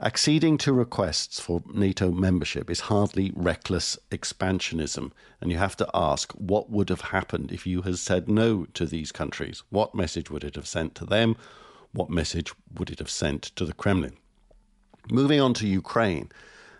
Acceding 0.00 0.58
to 0.58 0.72
requests 0.72 1.38
for 1.38 1.62
NATO 1.72 2.10
membership 2.10 2.68
is 2.68 2.80
hardly 2.80 3.32
reckless 3.36 3.96
expansionism, 4.10 5.12
and 5.40 5.52
you 5.52 5.58
have 5.58 5.76
to 5.76 5.88
ask 5.94 6.32
what 6.32 6.68
would 6.68 6.88
have 6.88 7.00
happened 7.00 7.52
if 7.52 7.66
you 7.66 7.82
had 7.82 7.98
said 7.98 8.28
no 8.28 8.64
to 8.74 8.86
these 8.86 9.12
countries? 9.12 9.62
What 9.70 9.94
message 9.94 10.30
would 10.30 10.42
it 10.42 10.56
have 10.56 10.66
sent 10.66 10.94
to 10.96 11.06
them? 11.06 11.36
what 11.94 12.10
message 12.10 12.52
would 12.76 12.90
it 12.90 12.98
have 12.98 13.10
sent 13.10 13.42
to 13.56 13.64
the 13.64 13.72
Kremlin? 13.72 14.16
Moving 15.10 15.40
on 15.40 15.54
to 15.54 15.66
Ukraine 15.66 16.30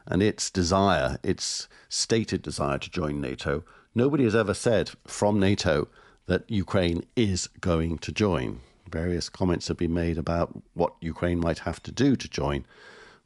and 0.07 0.23
its 0.23 0.51
desire, 0.51 1.19
its 1.23 1.69
stated 1.89 2.43
desire 2.43 2.79
to 2.79 2.91
join 2.91 3.21
NATO, 3.21 3.65
nobody 3.95 4.25
has 4.25 4.35
ever 4.35 4.55
said 4.55 4.91
from 5.07 5.39
NATO 5.39 5.89
that 6.27 6.51
Ukraine 6.51 7.05
is 7.17 7.47
going 7.61 7.99
to 7.99 8.13
join. 8.13 8.61
Various 8.91 9.29
comments 9.29 9.69
have 9.69 9.77
been 9.77 9.95
made 9.95 10.19
about 10.19 10.63
what 10.75 10.95
Ukraine 11.01 11.39
might 11.39 11.61
have 11.61 11.83
to 11.85 11.93
do 11.93 12.17
to 12.17 12.29
join, 12.29 12.67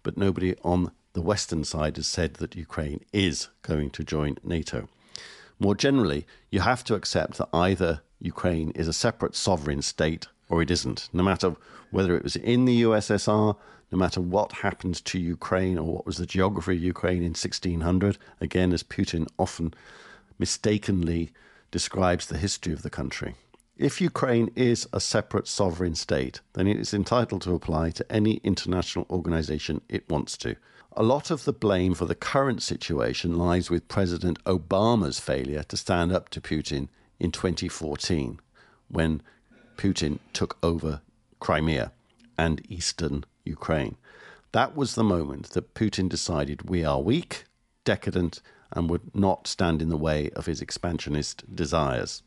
but 0.09 0.17
nobody 0.17 0.55
on 0.65 0.91
the 1.13 1.21
Western 1.21 1.63
side 1.63 1.97
has 1.97 2.07
said 2.07 2.33
that 2.37 2.57
Ukraine 2.57 3.05
is 3.13 3.49
going 3.61 3.91
to 3.91 4.03
join 4.03 4.39
NATO. 4.43 4.89
More 5.59 5.75
generally, 5.75 6.27
you 6.51 6.61
have 6.61 6.83
to 6.85 6.95
accept 6.95 7.37
that 7.37 7.51
either 7.53 8.01
Ukraine 8.19 8.71
is 8.71 8.89
a 8.89 8.95
separate 8.95 9.37
sovereign 9.37 9.83
state 9.83 10.27
or 10.49 10.63
it 10.63 10.71
isn't. 10.71 11.11
No 11.13 11.23
matter 11.23 11.57
whether 11.91 12.17
it 12.17 12.23
was 12.23 12.37
in 12.37 12.65
the 12.65 12.85
USSR, 12.85 13.55
no 13.93 13.99
matter 13.99 14.23
what 14.23 14.53
happened 14.53 15.05
to 15.05 15.19
Ukraine 15.19 15.77
or 15.77 15.97
what 15.97 16.07
was 16.07 16.17
the 16.17 16.25
geography 16.25 16.77
of 16.77 16.83
Ukraine 16.83 17.23
in 17.23 17.35
1600, 17.35 18.17
again, 18.41 18.73
as 18.73 18.83
Putin 18.83 19.27
often 19.39 19.75
mistakenly 20.39 21.33
describes 21.71 22.29
the 22.29 22.39
history 22.39 22.73
of 22.73 22.81
the 22.81 22.89
country. 22.89 23.35
If 23.79 24.01
Ukraine 24.01 24.51
is 24.57 24.89
a 24.93 24.99
separate 24.99 25.47
sovereign 25.47 25.95
state, 25.95 26.41
then 26.55 26.67
it 26.67 26.79
is 26.79 26.93
entitled 26.93 27.43
to 27.43 27.55
apply 27.55 27.91
to 27.91 28.13
any 28.13 28.41
international 28.43 29.07
organization 29.09 29.83
it 29.89 30.11
wants 30.11 30.37
to. 30.39 30.57
A 30.97 31.05
lot 31.05 31.31
of 31.31 31.45
the 31.45 31.53
blame 31.53 31.95
for 31.95 32.05
the 32.05 32.17
current 32.17 32.61
situation 32.61 33.39
lies 33.39 33.71
with 33.71 33.87
President 33.87 34.43
Obama's 34.43 35.21
failure 35.21 35.63
to 35.63 35.77
stand 35.77 36.11
up 36.11 36.29
to 36.31 36.41
Putin 36.41 36.89
in 37.21 37.31
2014 37.31 38.41
when 38.89 39.23
Putin 39.77 40.19
took 40.33 40.59
over 40.61 41.01
Crimea 41.39 41.93
and 42.37 42.61
eastern 42.69 43.25
Ukraine. 43.45 43.97
That 44.51 44.75
was 44.75 44.97
the 44.97 45.05
moment 45.05 45.51
that 45.51 45.75
Putin 45.75 46.09
decided 46.09 46.69
we 46.69 46.85
are 46.85 47.01
weak, 47.01 47.45
decadent, 47.85 48.43
and 48.73 48.91
would 48.91 49.15
not 49.15 49.47
stand 49.47 49.81
in 49.81 49.89
the 49.89 49.97
way 49.97 50.31
of 50.31 50.47
his 50.47 50.61
expansionist 50.61 51.55
desires. 51.55 52.25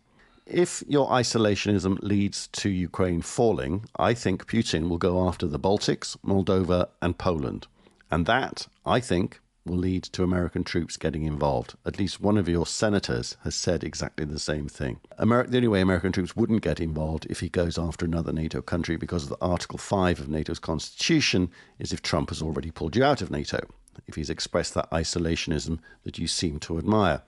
If 0.54 0.84
your 0.86 1.08
isolationism 1.08 2.00
leads 2.02 2.48
to 2.48 2.70
Ukraine 2.70 3.22
falling, 3.22 3.86
I 3.96 4.14
think 4.14 4.48
Putin 4.48 4.90
will 4.90 4.98
go 4.98 5.26
after 5.26 5.48
the 5.48 5.58
Baltics, 5.58 6.18
Moldova, 6.26 6.90
and 7.02 7.18
Poland. 7.18 7.68
And 8.12 8.26
that, 8.26 8.68
I 8.86 9.00
think, 9.00 9.40
will 9.66 9.78
lead 9.78 10.04
to 10.04 10.24
American 10.24 10.66
troops 10.66 10.98
getting 10.98 11.24
involved. 11.24 11.76
At 11.86 11.98
least 11.98 12.20
one 12.20 12.38
of 12.38 12.50
your 12.50 12.66
senators 12.66 13.38
has 13.46 13.56
said 13.56 13.86
exactly 13.86 14.26
the 14.26 14.40
same 14.40 14.68
thing. 14.68 15.00
The 15.18 15.24
only 15.24 15.70
way 15.70 15.80
American 15.80 16.12
troops 16.12 16.36
wouldn't 16.36 16.64
get 16.64 16.82
involved 16.82 17.28
if 17.30 17.40
he 17.40 17.48
goes 17.48 17.78
after 17.80 18.04
another 18.04 18.34
NATO 18.34 18.62
country 18.62 18.98
because 18.98 19.32
of 19.32 19.38
Article 19.40 19.78
5 19.78 20.20
of 20.20 20.28
NATO's 20.28 20.60
constitution 20.60 21.50
is 21.80 21.94
if 21.94 22.02
Trump 22.02 22.28
has 22.28 22.42
already 22.42 22.72
pulled 22.72 22.98
you 22.98 23.06
out 23.06 23.22
of 23.22 23.32
NATO, 23.32 23.62
if 24.06 24.16
he's 24.16 24.30
expressed 24.30 24.74
that 24.74 24.92
isolationism 24.92 25.80
that 26.04 26.20
you 26.20 26.28
seem 26.28 26.60
to 26.60 26.78
admire. 26.78 27.22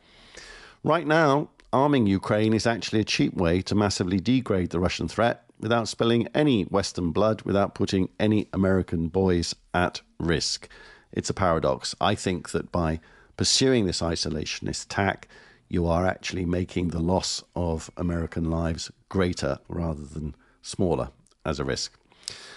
Right 0.83 1.07
now, 1.07 1.47
arming 1.73 2.05
Ukraine 2.05 2.53
is 2.53 2.67
actually 2.67 2.99
a 2.99 3.05
cheap 3.05 3.33
way 3.33 3.61
to 3.63 3.75
massively 3.75 4.19
degrade 4.19 4.69
the 4.69 4.79
Russian 4.79 5.07
threat 5.07 5.43
without 5.59 5.87
spilling 5.87 6.27
any 6.35 6.63
Western 6.63 7.11
blood, 7.11 7.41
without 7.41 7.73
putting 7.73 8.09
any 8.19 8.47
American 8.53 9.07
boys 9.07 9.55
at 9.73 10.01
risk. 10.19 10.69
It's 11.11 11.29
a 11.29 11.33
paradox. 11.33 11.95
I 11.99 12.15
think 12.15 12.51
that 12.51 12.71
by 12.71 12.99
pursuing 13.37 13.85
this 13.85 14.01
isolationist 14.01 14.85
tack, 14.89 15.27
you 15.67 15.87
are 15.87 16.05
actually 16.05 16.45
making 16.45 16.89
the 16.89 16.99
loss 16.99 17.43
of 17.55 17.89
American 17.97 18.49
lives 18.49 18.91
greater 19.09 19.57
rather 19.67 20.03
than 20.03 20.35
smaller 20.61 21.09
as 21.43 21.59
a 21.59 21.65
risk. 21.65 21.97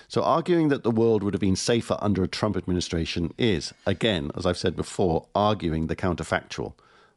So, 0.09 0.23
arguing 0.23 0.69
that 0.69 0.85
the 0.85 0.91
world 0.91 1.23
would 1.23 1.35
have 1.35 1.41
been 1.41 1.57
safer 1.57 1.97
under 2.01 2.23
a 2.23 2.29
Trump 2.29 2.57
administration 2.57 3.35
is, 3.39 3.73
again, 3.87 4.31
as 4.37 4.47
I've 4.47 4.59
said 4.59 4.77
before, 4.77 5.27
arguing 5.35 5.89
the 5.89 5.97
counterfactual. 5.97 6.75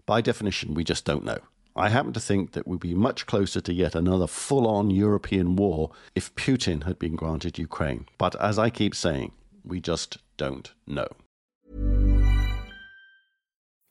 By 0.08 0.22
definition, 0.22 0.74
we 0.74 0.84
just 0.84 1.06
don't 1.06 1.24
know. 1.24 1.40
I 1.80 1.88
happen 1.88 2.12
to 2.12 2.20
think 2.20 2.52
that 2.52 2.68
we'd 2.68 2.82
be 2.82 2.94
much 2.94 3.26
closer 3.26 3.62
to 3.62 3.74
yet 3.74 3.96
another 3.96 4.28
full 4.28 4.68
on 4.68 4.92
European 4.92 5.56
war 5.56 5.92
if 6.14 6.36
Putin 6.36 6.84
had 6.84 7.00
been 7.00 7.16
granted 7.16 7.58
Ukraine. 7.58 8.06
But 8.18 8.36
as 8.42 8.60
I 8.60 8.70
keep 8.70 8.94
saying, 8.94 9.32
we 9.64 9.80
just 9.80 10.18
don't 10.36 10.74
know. 10.86 11.08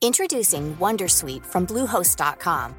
Introducing 0.02 0.76
Wondersuite 0.76 1.46
from 1.46 1.66
Bluehost.com. 1.66 2.74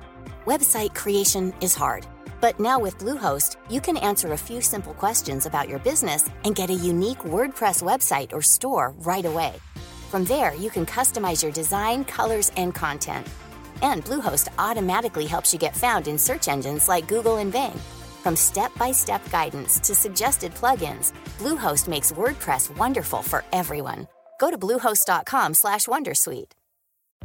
Website 0.45 0.93
creation 0.93 1.53
is 1.59 1.73
hard, 1.73 2.05
but 2.39 2.59
now 2.59 2.79
with 2.79 2.99
Bluehost, 2.99 3.57
you 3.67 3.81
can 3.81 3.97
answer 3.97 4.33
a 4.33 4.37
few 4.37 4.61
simple 4.61 4.93
questions 4.93 5.47
about 5.47 5.67
your 5.67 5.79
business 5.79 6.29
and 6.45 6.55
get 6.55 6.69
a 6.69 6.83
unique 6.93 7.19
WordPress 7.19 7.81
website 7.81 8.31
or 8.31 8.43
store 8.43 8.93
right 8.99 9.25
away. 9.25 9.53
From 10.11 10.23
there, 10.25 10.53
you 10.53 10.69
can 10.69 10.85
customize 10.85 11.41
your 11.41 11.51
design, 11.51 12.05
colors, 12.05 12.51
and 12.55 12.75
content. 12.75 13.27
And 13.83 14.03
Bluehost 14.05 14.47
automatically 14.57 15.25
helps 15.25 15.53
you 15.53 15.59
get 15.59 15.75
found 15.75 16.07
in 16.07 16.17
search 16.17 16.47
engines 16.47 16.87
like 16.87 17.07
Google 17.07 17.37
and 17.37 17.51
Bing. 17.51 17.79
From 18.23 18.35
step-by-step 18.35 19.29
guidance 19.29 19.79
to 19.79 19.93
suggested 19.93 20.53
plugins, 20.55 21.13
Bluehost 21.37 21.87
makes 21.87 22.11
WordPress 22.11 22.75
wonderful 22.77 23.21
for 23.21 23.43
everyone. 23.51 24.07
Go 24.39 24.49
to 24.51 24.57
bluehost.com/wondersuite. 24.57 26.51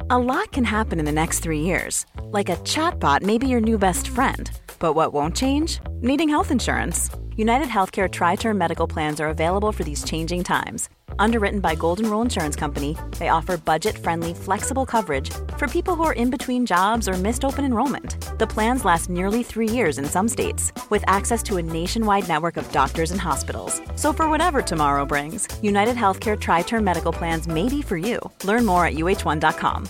A 0.09 0.17
lot 0.17 0.51
can 0.51 0.65
happen 0.65 0.99
in 0.99 1.05
the 1.05 1.11
next 1.11 1.39
three 1.39 1.61
years. 1.61 2.05
Like 2.31 2.49
a 2.49 2.57
chatbot 2.57 3.21
may 3.21 3.37
be 3.37 3.47
your 3.47 3.61
new 3.61 3.77
best 3.77 4.07
friend. 4.07 4.51
But 4.79 4.93
what 4.93 5.13
won't 5.13 5.35
change? 5.35 5.79
Needing 6.01 6.29
health 6.29 6.51
insurance. 6.51 7.09
United 7.37 7.67
Healthcare 7.67 8.09
Tri 8.09 8.35
Term 8.35 8.57
Medical 8.57 8.87
Plans 8.87 9.19
are 9.19 9.29
available 9.29 9.71
for 9.71 9.83
these 9.83 10.03
changing 10.03 10.43
times. 10.43 10.89
Underwritten 11.19 11.59
by 11.59 11.75
Golden 11.75 12.09
Rule 12.09 12.21
Insurance 12.21 12.55
Company, 12.55 12.97
they 13.17 13.29
offer 13.29 13.57
budget 13.57 13.97
friendly, 13.97 14.33
flexible 14.33 14.85
coverage 14.85 15.31
for 15.57 15.67
people 15.67 15.95
who 15.95 16.03
are 16.03 16.13
in 16.13 16.29
between 16.29 16.65
jobs 16.65 17.09
or 17.09 17.13
missed 17.13 17.43
open 17.45 17.65
enrollment. 17.65 18.17
The 18.39 18.47
plans 18.47 18.85
last 18.85 19.09
nearly 19.09 19.43
three 19.43 19.69
years 19.69 19.97
in 19.97 20.05
some 20.05 20.27
states, 20.27 20.71
with 20.89 21.03
access 21.07 21.41
to 21.43 21.57
a 21.57 21.63
nationwide 21.63 22.27
network 22.27 22.57
of 22.57 22.71
doctors 22.71 23.11
and 23.11 23.21
hospitals. 23.21 23.81
So, 23.95 24.13
for 24.13 24.29
whatever 24.29 24.61
tomorrow 24.61 25.05
brings, 25.05 25.47
United 25.61 25.95
Healthcare 25.95 26.39
Tri 26.39 26.61
Term 26.63 26.83
Medical 26.83 27.13
Plans 27.13 27.47
may 27.47 27.69
be 27.69 27.81
for 27.81 27.97
you. 27.97 28.19
Learn 28.43 28.65
more 28.65 28.85
at 28.85 28.95
uh1.com. 28.95 29.89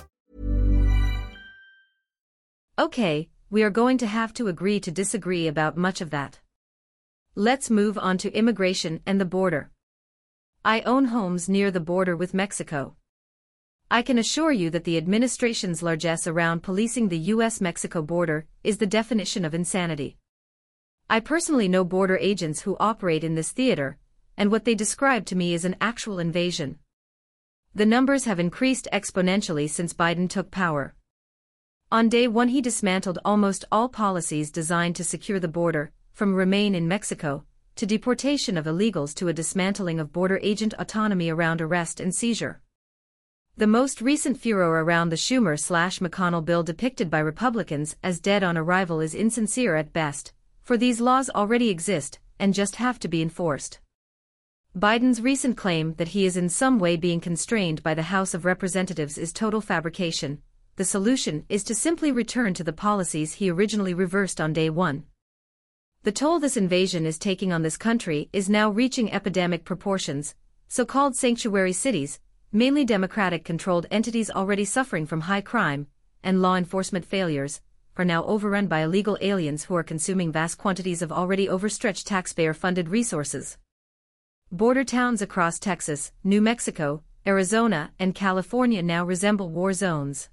Okay, 2.77 3.29
we 3.49 3.63
are 3.63 3.69
going 3.69 3.97
to 3.99 4.05
have 4.05 4.33
to 4.33 4.47
agree 4.47 4.81
to 4.81 4.91
disagree 4.91 5.47
about 5.47 5.77
much 5.77 6.01
of 6.01 6.09
that. 6.09 6.41
Let's 7.35 7.69
move 7.69 7.97
on 7.97 8.17
to 8.19 8.31
immigration 8.31 8.99
and 9.05 9.19
the 9.19 9.25
border. 9.25 9.71
I 10.67 10.81
own 10.81 11.05
homes 11.05 11.47
near 11.47 11.69
the 11.69 11.79
border 11.79 12.17
with 12.17 12.33
Mexico. 12.33 12.95
I 13.91 14.01
can 14.01 14.17
assure 14.17 14.51
you 14.51 14.71
that 14.71 14.83
the 14.83 14.97
administration's 14.97 15.83
largesse 15.83 16.25
around 16.25 16.63
policing 16.63 17.09
the 17.09 17.19
US-Mexico 17.19 18.01
border 18.01 18.47
is 18.63 18.79
the 18.79 18.87
definition 18.87 19.45
of 19.45 19.53
insanity. 19.53 20.17
I 21.07 21.19
personally 21.19 21.67
know 21.67 21.83
border 21.83 22.17
agents 22.17 22.61
who 22.61 22.77
operate 22.79 23.23
in 23.23 23.35
this 23.35 23.51
theater, 23.51 23.99
and 24.37 24.49
what 24.49 24.65
they 24.65 24.73
describe 24.73 25.27
to 25.27 25.35
me 25.35 25.53
is 25.53 25.65
an 25.65 25.75
actual 25.79 26.17
invasion. 26.17 26.79
The 27.75 27.85
numbers 27.85 28.25
have 28.25 28.39
increased 28.39 28.87
exponentially 28.91 29.69
since 29.69 29.93
Biden 29.93 30.27
took 30.27 30.49
power. 30.49 30.95
On 31.91 32.09
day 32.09 32.27
one 32.27 32.47
he 32.47 32.59
dismantled 32.59 33.19
almost 33.23 33.65
all 33.71 33.87
policies 33.87 34.49
designed 34.49 34.95
to 34.95 35.03
secure 35.03 35.39
the 35.39 35.47
border, 35.47 35.91
from 36.11 36.33
Remain 36.33 36.73
in 36.73 36.87
Mexico, 36.87 37.45
to 37.75 37.85
deportation 37.85 38.57
of 38.57 38.65
illegals 38.65 39.13
to 39.15 39.27
a 39.27 39.33
dismantling 39.33 39.99
of 39.99 40.13
border 40.13 40.39
agent 40.41 40.73
autonomy 40.79 41.29
around 41.29 41.61
arrest 41.61 41.99
and 41.99 42.15
seizure. 42.15 42.61
The 43.57 43.67
most 43.67 44.01
recent 44.01 44.37
furor 44.37 44.83
around 44.83 45.09
the 45.09 45.15
Schumer 45.15 45.59
slash 45.59 45.99
McConnell 45.99 46.43
bill 46.43 46.63
depicted 46.63 47.09
by 47.09 47.19
Republicans 47.19 47.95
as 48.03 48.19
dead 48.19 48.43
on 48.43 48.57
arrival 48.57 48.99
is 48.99 49.13
insincere 49.13 49.75
at 49.75 49.93
best, 49.93 50.33
for 50.61 50.77
these 50.77 50.99
laws 50.99 51.29
already 51.29 51.69
exist 51.69 52.19
and 52.39 52.53
just 52.53 52.75
have 52.75 52.99
to 52.99 53.07
be 53.07 53.21
enforced. 53.21 53.79
Biden's 54.77 55.21
recent 55.21 55.55
claim 55.55 55.93
that 55.95 56.09
he 56.09 56.25
is 56.25 56.35
in 56.35 56.49
some 56.49 56.79
way 56.79 56.97
being 56.97 57.21
constrained 57.21 57.81
by 57.81 57.93
the 57.93 58.03
House 58.03 58.33
of 58.33 58.43
Representatives 58.43 59.17
is 59.17 59.31
total 59.31 59.61
fabrication, 59.61 60.41
the 60.75 60.83
solution 60.83 61.45
is 61.47 61.63
to 61.63 61.73
simply 61.73 62.11
return 62.11 62.53
to 62.53 62.63
the 62.63 62.73
policies 62.73 63.35
he 63.35 63.49
originally 63.49 63.93
reversed 63.93 64.41
on 64.41 64.51
day 64.51 64.69
one. 64.69 65.05
The 66.05 66.11
toll 66.11 66.39
this 66.39 66.55
invasion 66.55 67.07
is 67.07 67.17
taking 67.17 67.51
on 67.51 67.63
this 67.63 67.77
country 67.77 68.29
is 68.31 68.47
now 68.47 68.69
reaching 68.69 69.11
epidemic 69.11 69.65
proportions, 69.65 70.35
so-called 70.67 71.15
sanctuary 71.15 71.73
cities, 71.73 72.19
mainly 72.51 72.85
Democratic-controlled 72.85 73.87
entities 73.89 74.29
already 74.29 74.65
suffering 74.65 75.07
from 75.07 75.21
high 75.21 75.41
crime 75.41 75.87
and 76.21 76.43
law 76.43 76.57
enforcement 76.57 77.05
failures, 77.05 77.59
are 77.97 78.05
now 78.05 78.23
overrun 78.25 78.67
by 78.67 78.81
illegal 78.81 79.17
aliens 79.19 79.63
who 79.63 79.75
are 79.75 79.81
consuming 79.81 80.31
vast 80.31 80.59
quantities 80.59 81.01
of 81.01 81.11
already 81.11 81.49
overstretched 81.49 82.05
taxpayer-funded 82.05 82.87
resources. 82.89 83.57
Border 84.51 84.83
towns 84.83 85.23
across 85.23 85.57
Texas, 85.57 86.11
New 86.23 86.39
Mexico, 86.39 87.01
Arizona, 87.25 87.93
and 87.97 88.13
California 88.13 88.83
now 88.83 89.03
resemble 89.03 89.49
war 89.49 89.73
zones. 89.73 90.29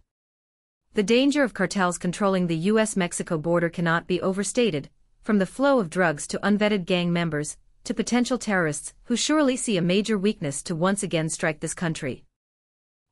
The 0.92 1.02
danger 1.02 1.42
of 1.42 1.54
cartels 1.54 1.96
controlling 1.96 2.46
the 2.46 2.58
U.S.-Mexico 2.58 3.40
border 3.40 3.70
cannot 3.70 4.06
be 4.06 4.20
overstated, 4.20 4.90
from 5.22 5.38
the 5.38 5.46
flow 5.46 5.78
of 5.78 5.88
drugs 5.88 6.26
to 6.26 6.38
unvetted 6.40 6.84
gang 6.84 7.12
members, 7.12 7.56
to 7.84 7.94
potential 7.94 8.38
terrorists 8.38 8.92
who 9.04 9.16
surely 9.16 9.56
see 9.56 9.76
a 9.76 9.82
major 9.82 10.18
weakness 10.18 10.62
to 10.62 10.74
once 10.74 11.02
again 11.02 11.28
strike 11.28 11.60
this 11.60 11.74
country. 11.74 12.24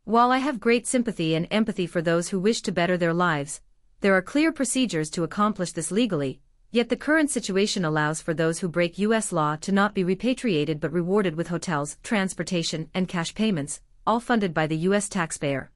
While 0.05 0.33
I 0.33 0.39
have 0.39 0.59
great 0.59 0.87
sympathy 0.87 1.35
and 1.35 1.47
empathy 1.51 1.87
for 1.87 2.03
those 2.03 2.31
who 2.31 2.41
wish 2.41 2.63
to 2.63 2.73
better 2.73 2.97
their 2.97 3.15
lives, 3.15 3.61
there 4.01 4.15
are 4.15 4.23
clear 4.23 4.51
procedures 4.51 5.11
to 5.11 5.23
accomplish 5.23 5.73
this 5.73 5.91
legally, 5.91 6.41
yet 6.73 6.89
the 6.89 6.97
current 6.97 7.31
situation 7.31 7.85
allows 7.85 8.21
for 8.21 8.35
those 8.35 8.59
who 8.59 8.69
break 8.69 8.99
U.S. 8.99 9.31
law 9.31 9.57
to 9.57 9.73
not 9.73 9.95
be 9.95 10.03
repatriated 10.03 10.81
but 10.81 10.93
rewarded 10.93 11.37
with 11.37 11.49
hotels, 11.49 11.97
transportation, 12.03 12.89
and 12.95 13.09
cash 13.09 13.35
payments, 13.35 13.81
all 14.07 14.19
funded 14.19 14.53
by 14.53 14.67
the 14.67 14.79
U.S. 14.79 15.09
taxpayer. 15.09 15.71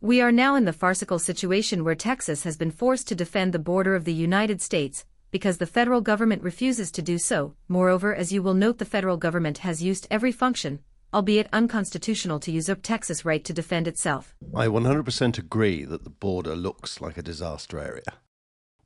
We 0.00 0.20
are 0.20 0.32
now 0.32 0.54
in 0.54 0.64
the 0.64 0.72
farcical 0.72 1.18
situation 1.18 1.82
where 1.82 1.94
Texas 1.94 2.44
has 2.44 2.56
been 2.56 2.70
forced 2.70 3.08
to 3.08 3.14
defend 3.14 3.52
the 3.52 3.58
border 3.58 3.94
of 3.94 4.04
the 4.04 4.12
United 4.12 4.60
States, 4.62 5.04
because 5.34 5.58
the 5.58 5.66
federal 5.66 6.00
government 6.00 6.40
refuses 6.44 6.92
to 6.92 7.02
do 7.02 7.18
so. 7.18 7.56
Moreover, 7.66 8.14
as 8.14 8.32
you 8.32 8.40
will 8.40 8.54
note, 8.54 8.78
the 8.78 8.84
federal 8.84 9.16
government 9.16 9.58
has 9.58 9.82
used 9.82 10.06
every 10.08 10.30
function, 10.30 10.78
albeit 11.12 11.48
unconstitutional, 11.52 12.38
to 12.38 12.52
usurp 12.52 12.84
Texas' 12.84 13.24
right 13.24 13.44
to 13.44 13.52
defend 13.52 13.88
itself. 13.88 14.36
I 14.54 14.68
100% 14.68 15.36
agree 15.36 15.84
that 15.86 16.04
the 16.04 16.10
border 16.10 16.54
looks 16.54 17.00
like 17.00 17.18
a 17.18 17.22
disaster 17.22 17.80
area. 17.80 18.14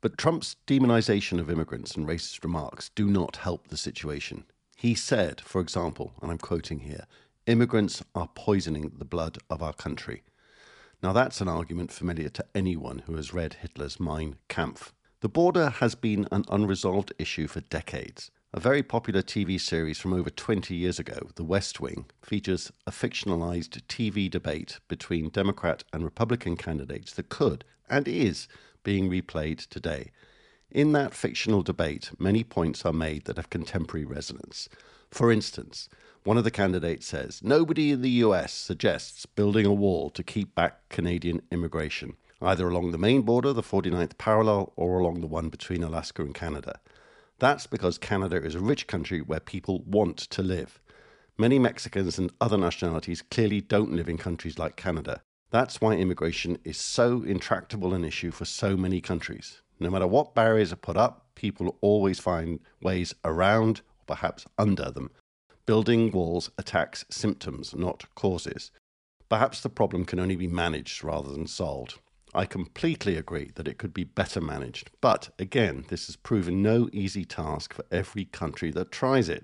But 0.01 0.17
Trump's 0.17 0.55
demonization 0.65 1.39
of 1.39 1.51
immigrants 1.51 1.93
and 1.93 2.07
racist 2.07 2.43
remarks 2.43 2.89
do 2.95 3.07
not 3.07 3.35
help 3.35 3.67
the 3.67 3.77
situation. 3.77 4.45
He 4.75 4.95
said, 4.95 5.41
for 5.41 5.61
example, 5.61 6.13
and 6.19 6.31
I'm 6.31 6.39
quoting 6.39 6.79
here, 6.79 7.05
immigrants 7.45 8.03
are 8.15 8.29
poisoning 8.33 8.93
the 8.97 9.05
blood 9.05 9.37
of 9.51 9.61
our 9.61 9.73
country. 9.73 10.23
Now, 11.03 11.13
that's 11.13 11.41
an 11.41 11.47
argument 11.47 11.91
familiar 11.91 12.29
to 12.29 12.45
anyone 12.55 13.03
who 13.05 13.17
has 13.17 13.35
read 13.35 13.57
Hitler's 13.61 13.99
Mein 13.99 14.37
Kampf. 14.47 14.93
The 15.21 15.27
border 15.27 15.69
has 15.69 15.95
been 15.95 16.29
an 16.31 16.45
unresolved 16.47 17.11
issue 17.19 17.47
for 17.47 17.59
decades. 17.59 18.31
A 18.53 18.59
very 18.61 18.81
popular 18.81 19.21
TV 19.21 19.59
series 19.59 19.99
from 19.99 20.13
over 20.13 20.29
20 20.29 20.73
years 20.73 20.97
ago, 20.97 21.31
The 21.35 21.43
West 21.43 21.81
Wing, 21.81 22.05
features 22.21 22.71
a 22.87 22.91
fictionalized 22.91 23.81
TV 23.89 24.31
debate 24.31 24.79
between 24.87 25.27
Democrat 25.27 25.83
and 25.91 26.05
Republican 26.05 26.55
candidates 26.55 27.13
that 27.15 27.27
could 27.27 27.65
and 27.89 28.07
is 28.07 28.47
being 28.83 29.09
replayed 29.09 29.67
today. 29.67 30.11
In 30.71 30.93
that 30.93 31.13
fictional 31.13 31.63
debate, 31.63 32.11
many 32.17 32.45
points 32.45 32.85
are 32.85 32.93
made 32.93 33.25
that 33.25 33.35
have 33.35 33.49
contemporary 33.49 34.05
resonance. 34.05 34.69
For 35.11 35.33
instance, 35.33 35.89
one 36.23 36.37
of 36.37 36.45
the 36.45 36.51
candidates 36.51 37.07
says, 37.07 37.41
Nobody 37.43 37.91
in 37.91 38.03
the 38.03 38.23
US 38.23 38.53
suggests 38.53 39.25
building 39.25 39.65
a 39.65 39.73
wall 39.73 40.11
to 40.11 40.23
keep 40.23 40.55
back 40.55 40.87
Canadian 40.87 41.41
immigration, 41.51 42.15
either 42.41 42.67
along 42.67 42.91
the 42.91 42.97
main 42.97 43.21
border, 43.21 43.53
the 43.53 43.61
49th 43.61 44.17
parallel, 44.17 44.73
or 44.75 44.99
along 44.99 45.21
the 45.21 45.27
one 45.27 45.49
between 45.49 45.83
Alaska 45.83 46.21
and 46.21 46.33
Canada. 46.33 46.79
That's 47.39 47.67
because 47.67 47.97
Canada 47.97 48.35
is 48.35 48.55
a 48.55 48.59
rich 48.59 48.87
country 48.87 49.21
where 49.21 49.39
people 49.39 49.83
want 49.85 50.17
to 50.17 50.41
live. 50.41 50.79
Many 51.37 51.57
Mexicans 51.57 52.17
and 52.17 52.31
other 52.41 52.57
nationalities 52.57 53.21
clearly 53.21 53.61
don't 53.61 53.93
live 53.93 54.09
in 54.09 54.17
countries 54.17 54.59
like 54.59 54.75
Canada. 54.75 55.21
That's 55.51 55.79
why 55.81 55.93
immigration 55.93 56.59
is 56.63 56.77
so 56.77 57.23
intractable 57.23 57.93
an 57.93 58.03
issue 58.03 58.31
for 58.31 58.45
so 58.45 58.77
many 58.77 59.01
countries. 59.01 59.61
No 59.79 59.89
matter 59.89 60.05
what 60.05 60.35
barriers 60.35 60.73
are 60.73 60.77
put 60.77 60.97
up, 60.97 61.27
people 61.35 61.77
always 61.81 62.19
find 62.19 62.59
ways 62.81 63.15
around 63.23 63.79
or 63.79 64.05
perhaps 64.05 64.45
under 64.57 64.91
them. 64.91 65.11
Building 65.65 66.11
walls 66.11 66.51
attacks 66.57 67.05
symptoms, 67.09 67.73
not 67.73 68.03
causes. 68.15 68.71
Perhaps 69.29 69.61
the 69.61 69.69
problem 69.69 70.03
can 70.03 70.19
only 70.19 70.35
be 70.35 70.47
managed 70.47 71.03
rather 71.03 71.31
than 71.31 71.47
solved. 71.47 71.99
I 72.33 72.45
completely 72.45 73.15
agree 73.15 73.51
that 73.55 73.67
it 73.67 73.79
could 73.79 73.93
be 73.93 74.03
better 74.03 74.39
managed, 74.39 74.91
but 75.01 75.29
again, 75.39 75.85
this 75.87 76.05
has 76.05 76.15
proven 76.15 76.61
no 76.61 76.87
easy 76.93 77.25
task 77.25 77.73
for 77.73 77.85
every 77.91 78.25
country 78.25 78.71
that 78.71 78.91
tries 78.91 79.29
it. 79.29 79.43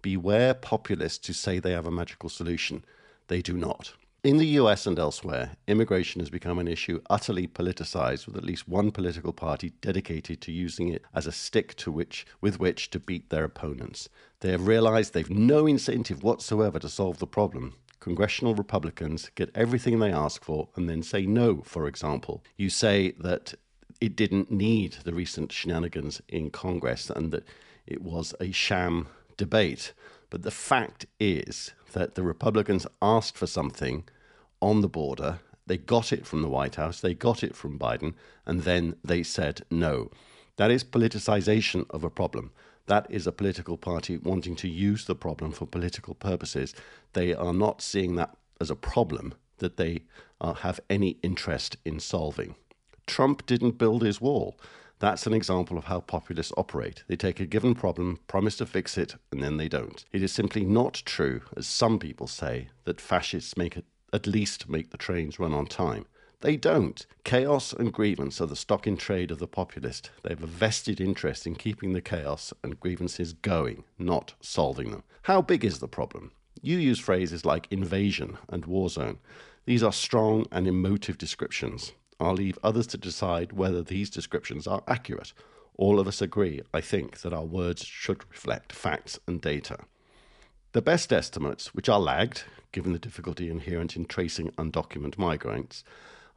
Beware 0.00 0.54
populists 0.54 1.26
who 1.26 1.32
say 1.32 1.58
they 1.58 1.72
have 1.72 1.86
a 1.86 1.90
magical 1.90 2.28
solution. 2.28 2.84
They 3.28 3.42
do 3.42 3.56
not. 3.56 3.94
In 4.22 4.38
the 4.38 4.56
US 4.60 4.86
and 4.86 4.98
elsewhere, 4.98 5.56
immigration 5.66 6.20
has 6.20 6.30
become 6.30 6.58
an 6.58 6.68
issue 6.68 7.00
utterly 7.10 7.46
politicized, 7.46 8.26
with 8.26 8.36
at 8.36 8.44
least 8.44 8.68
one 8.68 8.90
political 8.90 9.34
party 9.34 9.72
dedicated 9.80 10.40
to 10.42 10.52
using 10.52 10.88
it 10.88 11.04
as 11.14 11.26
a 11.26 11.32
stick 11.32 11.74
to 11.76 11.92
which, 11.92 12.24
with 12.40 12.58
which 12.58 12.88
to 12.90 12.98
beat 12.98 13.28
their 13.28 13.44
opponents. 13.44 14.08
They 14.40 14.50
have 14.52 14.66
realized 14.66 15.12
they've 15.12 15.28
no 15.28 15.66
incentive 15.66 16.22
whatsoever 16.22 16.78
to 16.78 16.88
solve 16.88 17.18
the 17.18 17.26
problem, 17.26 17.74
congressional 18.04 18.54
Republicans 18.54 19.30
get 19.34 19.50
everything 19.54 19.98
they 19.98 20.12
ask 20.12 20.44
for 20.44 20.68
and 20.76 20.90
then 20.90 21.02
say 21.02 21.24
no, 21.24 21.62
for 21.62 21.88
example. 21.88 22.44
You 22.58 22.68
say 22.68 23.12
that 23.18 23.54
it 23.98 24.14
didn't 24.14 24.50
need 24.50 24.98
the 25.04 25.14
recent 25.14 25.50
shenanigans 25.50 26.20
in 26.28 26.50
Congress 26.50 27.08
and 27.08 27.32
that 27.32 27.48
it 27.86 28.02
was 28.02 28.34
a 28.38 28.52
sham 28.52 29.08
debate. 29.38 29.94
But 30.28 30.42
the 30.42 30.50
fact 30.50 31.06
is 31.18 31.72
that 31.94 32.14
the 32.14 32.22
Republicans 32.22 32.86
asked 33.00 33.38
for 33.38 33.46
something 33.46 34.04
on 34.60 34.82
the 34.82 34.88
border. 35.00 35.38
They 35.66 35.78
got 35.78 36.12
it 36.12 36.26
from 36.26 36.42
the 36.42 36.50
White 36.50 36.74
House, 36.74 37.00
they 37.00 37.14
got 37.14 37.42
it 37.42 37.56
from 37.56 37.78
Biden, 37.78 38.12
and 38.44 38.64
then 38.64 38.96
they 39.02 39.22
said 39.22 39.62
no. 39.70 40.10
That 40.56 40.70
is 40.70 40.84
politicization 40.84 41.86
of 41.88 42.04
a 42.04 42.10
problem. 42.10 42.52
That 42.86 43.06
is 43.08 43.26
a 43.26 43.32
political 43.32 43.76
party 43.76 44.18
wanting 44.18 44.56
to 44.56 44.68
use 44.68 45.06
the 45.06 45.14
problem 45.14 45.52
for 45.52 45.66
political 45.66 46.14
purposes. 46.14 46.74
They 47.14 47.32
are 47.32 47.54
not 47.54 47.80
seeing 47.80 48.16
that 48.16 48.36
as 48.60 48.70
a 48.70 48.76
problem 48.76 49.34
that 49.58 49.76
they 49.76 50.04
uh, 50.40 50.54
have 50.54 50.80
any 50.90 51.16
interest 51.22 51.76
in 51.84 52.00
solving. 52.00 52.54
Trump 53.06 53.46
didn't 53.46 53.78
build 53.78 54.02
his 54.02 54.20
wall. 54.20 54.58
That's 54.98 55.26
an 55.26 55.34
example 55.34 55.76
of 55.76 55.84
how 55.84 56.00
populists 56.00 56.52
operate. 56.56 57.04
They 57.08 57.16
take 57.16 57.40
a 57.40 57.46
given 57.46 57.74
problem, 57.74 58.20
promise 58.26 58.56
to 58.58 58.66
fix 58.66 58.96
it, 58.96 59.16
and 59.32 59.42
then 59.42 59.56
they 59.56 59.68
don't. 59.68 60.04
It 60.12 60.22
is 60.22 60.32
simply 60.32 60.64
not 60.64 61.02
true, 61.04 61.42
as 61.56 61.66
some 61.66 61.98
people 61.98 62.26
say, 62.26 62.68
that 62.84 63.00
fascists 63.00 63.56
make 63.56 63.76
it, 63.76 63.84
at 64.12 64.26
least 64.26 64.68
make 64.68 64.90
the 64.90 64.96
trains 64.96 65.38
run 65.38 65.52
on 65.52 65.66
time. 65.66 66.06
They 66.44 66.58
don't. 66.58 67.06
Chaos 67.24 67.72
and 67.72 67.90
grievance 67.90 68.38
are 68.38 68.46
the 68.46 68.54
stock 68.54 68.86
in 68.86 68.98
trade 68.98 69.30
of 69.30 69.38
the 69.38 69.46
populist. 69.46 70.10
They 70.22 70.28
have 70.28 70.42
a 70.42 70.46
vested 70.46 71.00
interest 71.00 71.46
in 71.46 71.54
keeping 71.54 71.94
the 71.94 72.02
chaos 72.02 72.52
and 72.62 72.78
grievances 72.78 73.32
going, 73.32 73.84
not 73.98 74.34
solving 74.42 74.90
them. 74.90 75.04
How 75.22 75.40
big 75.40 75.64
is 75.64 75.78
the 75.78 75.88
problem? 75.88 76.32
You 76.60 76.76
use 76.76 76.98
phrases 76.98 77.46
like 77.46 77.66
invasion 77.70 78.36
and 78.50 78.66
war 78.66 78.90
zone. 78.90 79.20
These 79.64 79.82
are 79.82 79.90
strong 79.90 80.44
and 80.52 80.68
emotive 80.68 81.16
descriptions. 81.16 81.92
I'll 82.20 82.34
leave 82.34 82.58
others 82.62 82.88
to 82.88 82.98
decide 82.98 83.52
whether 83.52 83.80
these 83.82 84.10
descriptions 84.10 84.66
are 84.66 84.84
accurate. 84.86 85.32
All 85.78 85.98
of 85.98 86.06
us 86.06 86.20
agree, 86.20 86.60
I 86.74 86.82
think, 86.82 87.22
that 87.22 87.32
our 87.32 87.46
words 87.46 87.86
should 87.86 88.22
reflect 88.30 88.70
facts 88.70 89.18
and 89.26 89.40
data. 89.40 89.78
The 90.72 90.82
best 90.82 91.10
estimates, 91.10 91.74
which 91.74 91.88
are 91.88 91.98
lagged, 91.98 92.44
given 92.70 92.92
the 92.92 92.98
difficulty 92.98 93.48
inherent 93.48 93.96
in 93.96 94.04
tracing 94.04 94.50
undocumented 94.58 95.16
migrants, 95.16 95.84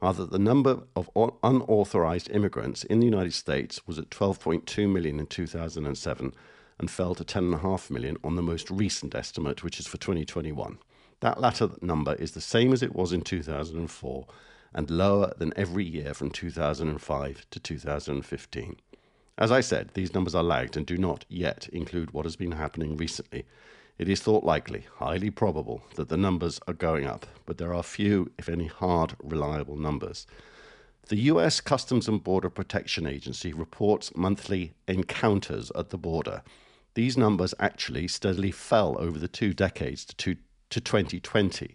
are 0.00 0.14
that 0.14 0.30
the 0.30 0.38
number 0.38 0.80
of 0.94 1.10
unauthorized 1.42 2.30
immigrants 2.30 2.84
in 2.84 3.00
the 3.00 3.06
United 3.06 3.34
States 3.34 3.86
was 3.86 3.98
at 3.98 4.10
12.2 4.10 4.90
million 4.90 5.18
in 5.18 5.26
2007 5.26 6.34
and 6.78 6.90
fell 6.90 7.14
to 7.14 7.24
10.5 7.24 7.90
million 7.90 8.16
on 8.22 8.36
the 8.36 8.42
most 8.42 8.70
recent 8.70 9.14
estimate, 9.14 9.64
which 9.64 9.80
is 9.80 9.86
for 9.86 9.96
2021. 9.96 10.78
That 11.20 11.40
latter 11.40 11.70
number 11.82 12.14
is 12.14 12.32
the 12.32 12.40
same 12.40 12.72
as 12.72 12.82
it 12.82 12.94
was 12.94 13.12
in 13.12 13.22
2004 13.22 14.26
and 14.74 14.90
lower 14.90 15.32
than 15.38 15.52
every 15.56 15.84
year 15.84 16.14
from 16.14 16.30
2005 16.30 17.46
to 17.50 17.60
2015. 17.60 18.76
As 19.36 19.50
I 19.50 19.60
said, 19.60 19.90
these 19.94 20.14
numbers 20.14 20.34
are 20.34 20.42
lagged 20.42 20.76
and 20.76 20.86
do 20.86 20.96
not 20.96 21.24
yet 21.28 21.68
include 21.72 22.12
what 22.12 22.24
has 22.24 22.36
been 22.36 22.52
happening 22.52 22.96
recently 22.96 23.46
it 23.98 24.08
is 24.08 24.20
thought 24.20 24.44
likely, 24.44 24.86
highly 24.96 25.30
probable, 25.30 25.82
that 25.96 26.08
the 26.08 26.16
numbers 26.16 26.60
are 26.68 26.74
going 26.74 27.04
up, 27.04 27.26
but 27.46 27.58
there 27.58 27.74
are 27.74 27.82
few, 27.82 28.30
if 28.38 28.48
any, 28.48 28.66
hard, 28.66 29.14
reliable 29.22 29.76
numbers. 29.76 30.26
The 31.08 31.16
US 31.32 31.60
Customs 31.60 32.06
and 32.06 32.22
Border 32.22 32.50
Protection 32.50 33.06
Agency 33.06 33.52
reports 33.52 34.14
monthly 34.14 34.74
encounters 34.86 35.72
at 35.74 35.90
the 35.90 35.98
border. 35.98 36.42
These 36.94 37.16
numbers 37.16 37.54
actually 37.58 38.08
steadily 38.08 38.50
fell 38.50 38.96
over 39.00 39.18
the 39.18 39.28
two 39.28 39.52
decades 39.52 40.04
to, 40.04 40.14
two, 40.16 40.36
to 40.70 40.80
2020, 40.80 41.74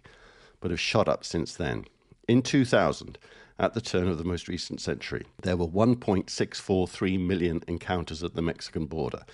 but 0.60 0.70
have 0.70 0.80
shot 0.80 1.08
up 1.08 1.24
since 1.24 1.54
then. 1.54 1.84
In 2.26 2.42
2000, 2.42 3.18
at 3.58 3.74
the 3.74 3.80
turn 3.80 4.08
of 4.08 4.18
the 4.18 4.24
most 4.24 4.48
recent 4.48 4.80
century, 4.80 5.26
there 5.42 5.56
were 5.56 5.68
1.643 5.68 7.20
million 7.20 7.62
encounters 7.68 8.22
at 8.22 8.34
the 8.34 8.42
Mexican 8.42 8.86
border. 8.86 9.24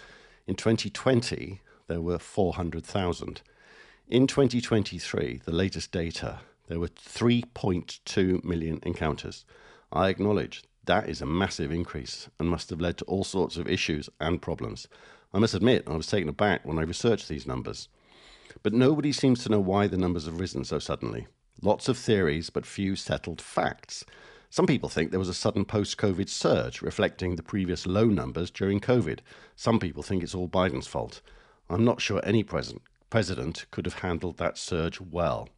In 0.47 0.57
2020, 0.57 1.61
there 1.91 2.01
were 2.01 2.21
400,000. 2.21 3.43
In 4.07 4.29
2023, 4.29 5.41
the 5.45 5.51
latest 5.51 5.91
data, 5.91 6.39
there 6.69 6.79
were 6.79 6.87
3.2 6.87 8.45
million 8.45 8.79
encounters. 8.85 9.45
I 9.93 10.09
acknowledge 10.09 10.63
that 10.85 11.09
is 11.09 11.21
a 11.21 11.27
massive 11.27 11.73
increase 11.73 12.29
and 12.39 12.49
must 12.49 12.71
have 12.71 12.81
led 12.81 12.97
to 12.99 13.05
all 13.07 13.25
sorts 13.25 13.57
of 13.57 13.69
issues 13.69 14.09
and 14.21 14.41
problems. 14.41 14.87
I 15.35 15.41
must 15.41 15.55
admit, 15.55 15.83
I 15.89 15.97
was 15.97 16.07
taken 16.07 16.29
aback 16.29 16.65
when 16.65 16.79
I 16.79 16.83
researched 16.83 17.29
these 17.29 17.45
numbers. 17.45 17.89
But 18.63 18.73
nobody 18.73 19.11
seems 19.11 19.43
to 19.43 19.49
know 19.49 19.59
why 19.59 19.89
the 19.89 19.99
numbers 19.99 20.27
have 20.27 20.39
risen 20.39 20.63
so 20.63 20.79
suddenly. 20.79 21.27
Lots 21.61 21.89
of 21.89 21.99
theories, 21.99 22.51
but 22.51 22.67
few 22.67 22.95
settled 22.95 23.43
facts. 23.43 24.05
Some 24.49 24.69
people 24.69 24.89
think 24.89 25.11
there 25.11 25.19
was 25.19 25.29
a 25.29 25.35
sudden 25.35 25.65
post 25.65 25.99
COVID 25.99 26.29
surge 26.29 26.83
reflecting 26.83 27.35
the 27.35 27.43
previous 27.43 27.85
low 27.85 28.05
numbers 28.05 28.53
during 28.53 28.79
COVID. 28.79 29.19
Some 29.57 29.81
people 29.81 30.05
think 30.05 30.23
it's 30.23 30.37
all 30.37 30.49
Biden's 30.49 30.87
fault. 30.87 31.21
I'm 31.71 31.85
not 31.85 32.01
sure 32.01 32.21
any 32.25 32.43
president, 32.43 32.83
president 33.11 33.67
could 33.71 33.87
have 33.87 34.01
handled 34.01 34.39
that 34.39 34.59
surge 34.59 35.01
well. 35.01 35.49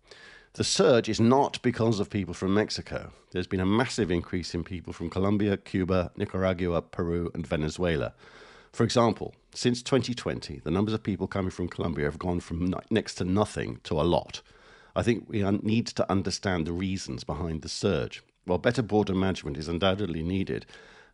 The 0.53 0.62
surge 0.62 1.09
is 1.09 1.18
not 1.18 1.61
because 1.62 2.01
of 2.01 2.11
people 2.11 2.35
from 2.35 2.53
Mexico. 2.53 3.12
There's 3.31 3.46
been 3.46 3.61
a 3.61 3.66
massive 3.66 4.11
increase 4.11 4.55
in 4.55 4.62
people 4.62 4.92
from 4.92 5.09
Colombia, 5.09 5.57
Cuba, 5.57 6.12
Nicaragua, 6.14 6.83
Peru, 6.83 7.31
and 7.33 7.46
Venezuela. 7.46 8.12
For 8.75 8.85
example, 8.85 9.35
since 9.55 9.83
2020, 9.83 10.61
the 10.62 10.70
numbers 10.70 10.92
of 10.92 11.03
people 11.03 11.27
coming 11.27 11.51
from 11.51 11.68
Colombia 11.68 12.05
have 12.05 12.18
gone 12.18 12.40
from 12.40 12.75
next 12.90 13.14
to 13.14 13.25
nothing 13.25 13.81
to 13.85 13.98
a 13.98 14.03
lot. 14.03 14.42
I 14.94 15.03
think 15.03 15.25
we 15.29 15.42
need 15.62 15.87
to 15.87 16.11
understand 16.12 16.66
the 16.66 16.72
reasons 16.72 17.25
behind 17.25 17.62
the 17.62 17.70
surge. 17.70 18.22
While 18.44 18.59
better 18.59 18.83
border 18.83 19.14
management 19.14 19.57
is 19.57 19.68
undoubtedly 19.68 20.22
needed, 20.22 20.66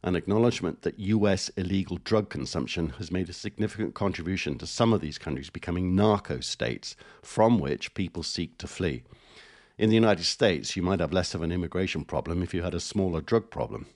an 0.03 0.15
acknowledgement 0.15 0.83
that 0.83 0.99
US 0.99 1.49
illegal 1.51 1.99
drug 2.05 2.29
consumption 2.29 2.91
has 2.99 3.11
made 3.11 3.29
a 3.29 3.33
significant 3.33 3.95
contribution 3.95 4.59
to 4.59 4.67
some 4.67 4.93
of 4.93 5.01
these 5.01 5.19
countries 5.19 5.51
becoming 5.51 5.97
narco 5.97 6.41
states 6.41 6.95
from 7.23 7.59
which 7.59 7.95
people 7.95 8.23
seek 8.23 8.59
to 8.59 8.67
flee. 8.67 9.03
In 9.77 9.89
the 9.89 9.95
United 9.95 10.25
States, 10.25 10.77
you 10.77 10.83
might 10.83 11.01
have 11.01 11.13
less 11.13 11.35
of 11.35 11.43
an 11.43 11.53
immigration 11.53 12.05
problem 12.05 12.43
if 12.43 12.55
you 12.55 12.63
had 12.63 12.75
a 12.75 12.81
smaller 12.81 13.21
drug 13.21 13.51
problem. 13.51 13.87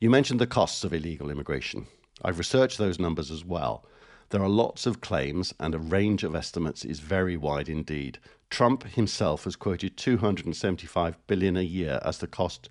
You 0.00 0.10
mentioned 0.10 0.40
the 0.40 0.46
costs 0.46 0.84
of 0.84 0.92
illegal 0.92 1.30
immigration. 1.30 1.86
I've 2.24 2.38
researched 2.38 2.78
those 2.78 2.98
numbers 2.98 3.30
as 3.30 3.44
well. 3.44 3.84
There 4.30 4.42
are 4.42 4.48
lots 4.48 4.86
of 4.86 5.00
claims, 5.00 5.52
and 5.60 5.74
a 5.74 5.78
range 5.78 6.24
of 6.24 6.34
estimates 6.34 6.84
is 6.84 7.00
very 7.00 7.36
wide 7.36 7.68
indeed. 7.68 8.18
Trump 8.50 8.84
himself 8.84 9.44
has 9.44 9.56
quoted 9.56 9.96
275 9.96 11.26
billion 11.26 11.56
a 11.56 11.62
year 11.62 12.00
as 12.04 12.18
the 12.18 12.26
cost 12.26 12.68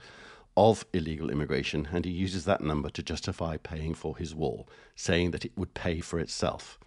of 0.58 0.86
illegal 0.94 1.30
immigration, 1.30 1.90
and 1.92 2.06
he 2.06 2.12
uses 2.12 2.46
that 2.46 2.62
number 2.62 2.90
to 2.90 3.04
justify 3.04 3.58
paying 3.58 3.94
for 3.94 4.18
his 4.18 4.36
wall, 4.36 4.68
saying 4.96 5.32
that 5.32 5.46
it 5.46 5.58
would 5.58 5.74
pay 5.74 6.00
for 6.00 6.20
itself. 6.20 6.78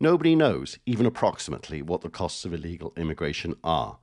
Nobody 0.00 0.36
knows, 0.36 0.78
even 0.86 1.06
approximately, 1.06 1.82
what 1.82 2.02
the 2.02 2.08
costs 2.08 2.44
of 2.44 2.54
illegal 2.54 2.92
immigration 2.96 3.56
are. 3.64 3.98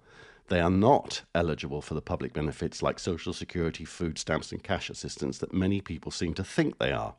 They 0.48 0.60
are 0.60 0.70
not 0.70 1.24
eligible 1.34 1.82
for 1.82 1.94
the 1.94 2.02
public 2.02 2.34
benefits 2.34 2.84
like 2.84 3.00
Social 3.00 3.34
Security, 3.34 3.86
food 3.86 4.18
stamps, 4.18 4.52
and 4.52 4.62
cash 4.62 4.90
assistance 4.90 5.40
that 5.40 5.54
many 5.54 5.82
people 5.82 6.12
seem 6.12 6.34
to 6.36 6.44
think 6.44 6.78
they 6.78 6.92
are. 6.92 7.16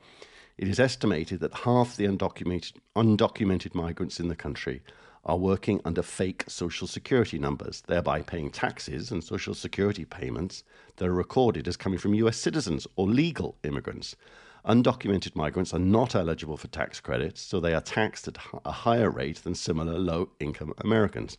It 0.58 0.68
is 0.68 0.78
estimated 0.78 1.40
that 1.40 1.54
half 1.54 1.96
the 1.96 2.04
undocumented, 2.04 2.74
undocumented 2.94 3.74
migrants 3.74 4.20
in 4.20 4.28
the 4.28 4.36
country 4.36 4.82
are 5.26 5.36
working 5.36 5.80
under 5.84 6.02
fake 6.02 6.44
Social 6.48 6.86
Security 6.86 7.38
numbers, 7.38 7.82
thereby 7.86 8.22
paying 8.22 8.50
taxes 8.50 9.10
and 9.10 9.22
Social 9.22 9.54
Security 9.54 10.04
payments 10.04 10.62
that 10.96 11.08
are 11.08 11.12
recorded 11.12 11.68
as 11.68 11.76
coming 11.76 11.98
from 11.98 12.14
US 12.14 12.36
citizens 12.36 12.86
or 12.96 13.06
legal 13.06 13.56
immigrants. 13.64 14.16
Undocumented 14.64 15.36
migrants 15.36 15.74
are 15.74 15.80
not 15.80 16.14
eligible 16.14 16.56
for 16.56 16.68
tax 16.68 17.00
credits, 17.00 17.40
so 17.40 17.60
they 17.60 17.74
are 17.74 17.80
taxed 17.80 18.26
at 18.28 18.38
a 18.64 18.72
higher 18.72 19.10
rate 19.10 19.42
than 19.42 19.54
similar 19.54 19.98
low 19.98 20.30
income 20.40 20.72
Americans. 20.78 21.36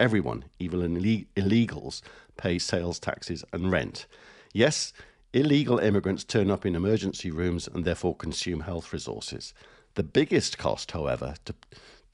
Everyone, 0.00 0.44
even 0.58 0.80
illegals, 0.80 2.02
pay 2.36 2.58
sales 2.58 2.98
taxes 2.98 3.44
and 3.52 3.70
rent. 3.70 4.06
Yes, 4.52 4.92
illegal 5.32 5.78
immigrants 5.78 6.24
turn 6.24 6.50
up 6.50 6.66
in 6.66 6.74
emergency 6.74 7.30
rooms 7.30 7.68
and 7.68 7.84
therefore 7.84 8.16
consume 8.16 8.60
health 8.60 8.92
resources. 8.92 9.54
The 9.94 10.02
biggest 10.02 10.58
cost, 10.58 10.90
however, 10.90 11.34
to, 11.46 11.54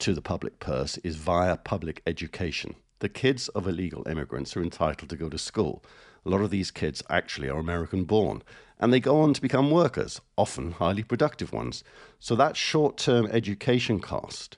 to 0.03 0.13
the 0.13 0.21
public 0.21 0.59
purse 0.59 0.97
is 0.97 1.15
via 1.15 1.55
public 1.55 2.01
education. 2.05 2.75
The 2.99 3.07
kids 3.07 3.47
of 3.47 3.65
illegal 3.65 4.05
immigrants 4.05 4.57
are 4.57 4.61
entitled 4.61 5.09
to 5.09 5.15
go 5.15 5.29
to 5.29 5.37
school. 5.37 5.81
A 6.25 6.29
lot 6.29 6.41
of 6.41 6.49
these 6.49 6.71
kids 6.71 7.01
actually 7.09 7.47
are 7.47 7.57
American 7.57 8.03
born, 8.03 8.43
and 8.81 8.91
they 8.91 8.99
go 8.99 9.21
on 9.21 9.33
to 9.33 9.41
become 9.41 9.71
workers, 9.71 10.19
often 10.37 10.73
highly 10.73 11.03
productive 11.03 11.53
ones. 11.53 11.85
So 12.19 12.35
that 12.35 12.57
short 12.57 12.97
term 12.97 13.27
education 13.27 14.01
cost 14.01 14.57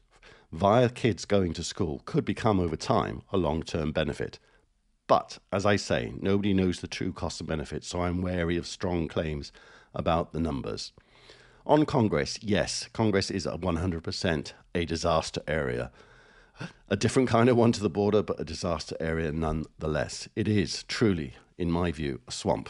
via 0.51 0.89
kids 0.89 1.25
going 1.25 1.53
to 1.53 1.63
school 1.63 2.01
could 2.05 2.25
become 2.25 2.59
over 2.59 2.75
time 2.75 3.21
a 3.31 3.37
long 3.37 3.61
term 3.61 3.91
benefit. 3.91 4.39
But 5.05 5.37
as 5.51 5.63
I 5.63 5.75
say, 5.75 6.13
nobody 6.19 6.55
knows 6.55 6.79
the 6.79 6.87
true 6.87 7.13
cost 7.13 7.39
and 7.39 7.47
benefit, 7.47 7.83
so 7.83 8.01
I'm 8.01 8.23
wary 8.23 8.57
of 8.57 8.65
strong 8.65 9.07
claims 9.07 9.51
about 9.93 10.33
the 10.33 10.39
numbers. 10.39 10.91
On 11.67 11.83
Congress, 11.83 12.37
yes, 12.43 12.87
Congress 12.93 13.31
is 13.31 13.47
a 13.47 13.57
100% 13.57 14.53
a 14.75 14.85
disaster 14.85 15.41
area. 15.47 15.91
A 16.89 16.95
different 16.95 17.27
kind 17.27 17.49
of 17.49 17.57
one 17.57 17.71
to 17.71 17.81
the 17.81 17.89
border, 17.89 18.21
but 18.21 18.39
a 18.39 18.45
disaster 18.45 18.95
area 18.99 19.31
nonetheless. 19.31 20.29
It 20.35 20.47
is 20.47 20.83
truly, 20.83 21.33
in 21.57 21.71
my 21.71 21.91
view, 21.91 22.21
a 22.27 22.31
swamp. 22.31 22.69